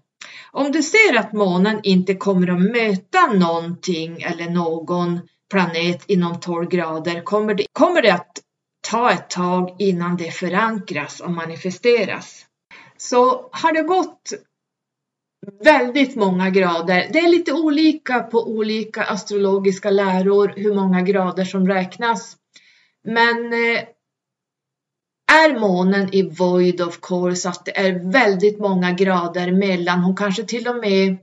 [0.52, 5.20] Om du ser att månen inte kommer att möta någonting eller någon
[5.50, 8.38] planet inom 12 grader kommer det, kommer det att
[8.88, 12.44] ta ett tag innan det förankras och manifesteras.
[12.96, 14.32] Så har det gått
[15.64, 17.08] väldigt många grader.
[17.12, 22.36] Det är lite olika på olika astrologiska läror hur många grader som räknas.
[23.04, 23.84] Men eh,
[25.32, 30.44] är månen i void of course att det är väldigt många grader mellan, hon kanske
[30.44, 31.16] till och med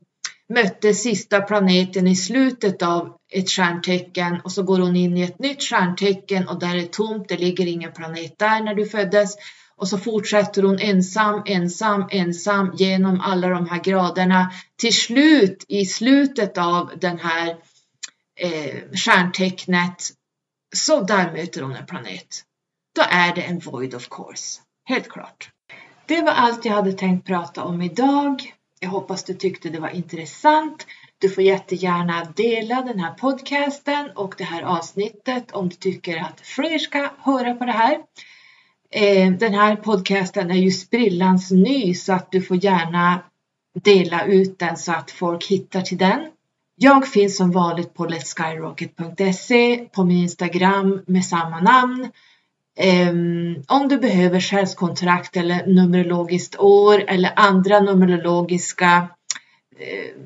[0.54, 5.40] mötte sista planeten i slutet av ett stjärntecken och så går hon in i ett
[5.40, 9.36] nytt stjärntecken och där är tomt, det ligger ingen planet där när du föddes
[9.78, 14.52] och så fortsätter hon ensam, ensam, ensam genom alla de här graderna.
[14.78, 17.50] Till slut, i slutet av den här
[18.40, 20.12] eh, stjärntecknet,
[20.76, 22.46] så där möter hon en planet
[22.96, 24.62] då är det en void of course.
[24.86, 25.50] Helt klart.
[26.06, 28.55] Det var allt jag hade tänkt prata om idag.
[28.86, 30.88] Jag hoppas du tyckte det var intressant.
[31.18, 36.42] Du får jättegärna dela den här podcasten och det här avsnittet om du tycker att
[36.42, 37.98] fler ska höra på det här.
[38.92, 43.20] Eh, den här podcasten är ju sprillans ny så att du får gärna
[43.84, 46.20] dela ut den så att folk hittar till den.
[46.76, 52.10] Jag finns som vanligt på letskyrocket.se, på min Instagram med samma namn
[52.80, 59.08] Um, om du behöver själskontrakt eller numerologiskt år eller andra numerologiska
[59.82, 60.22] uh,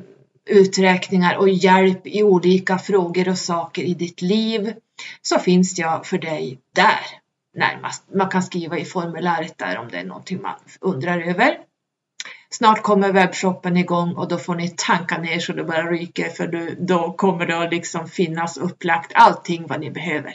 [0.45, 4.73] uträkningar och hjälp i olika frågor och saker i ditt liv
[5.21, 6.99] så finns jag för dig där
[7.55, 8.03] närmast.
[8.13, 11.57] Man kan skriva i formuläret där om det är någonting man undrar över.
[12.49, 16.75] Snart kommer webbshoppen igång och då får ni tanka ner så det bara ryker för
[16.79, 20.33] då kommer det att liksom finnas upplagt allting vad ni behöver.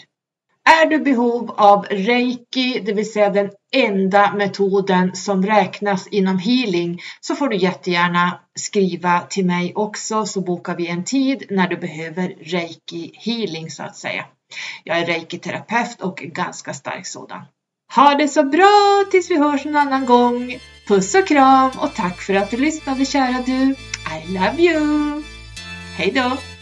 [0.64, 7.00] Är du behov av reiki, det vill säga den enda metoden som räknas inom healing,
[7.20, 11.76] så får du jättegärna skriva till mig också så bokar vi en tid när du
[11.76, 14.24] behöver reiki healing så att säga.
[14.84, 17.42] Jag är reiki-terapeut och ganska stark sådan.
[17.94, 20.58] Ha det så bra tills vi hörs en annan gång.
[20.88, 23.74] Puss och kram och tack för att du lyssnade kära du.
[24.14, 25.22] I love you!
[25.96, 26.53] Hejdå!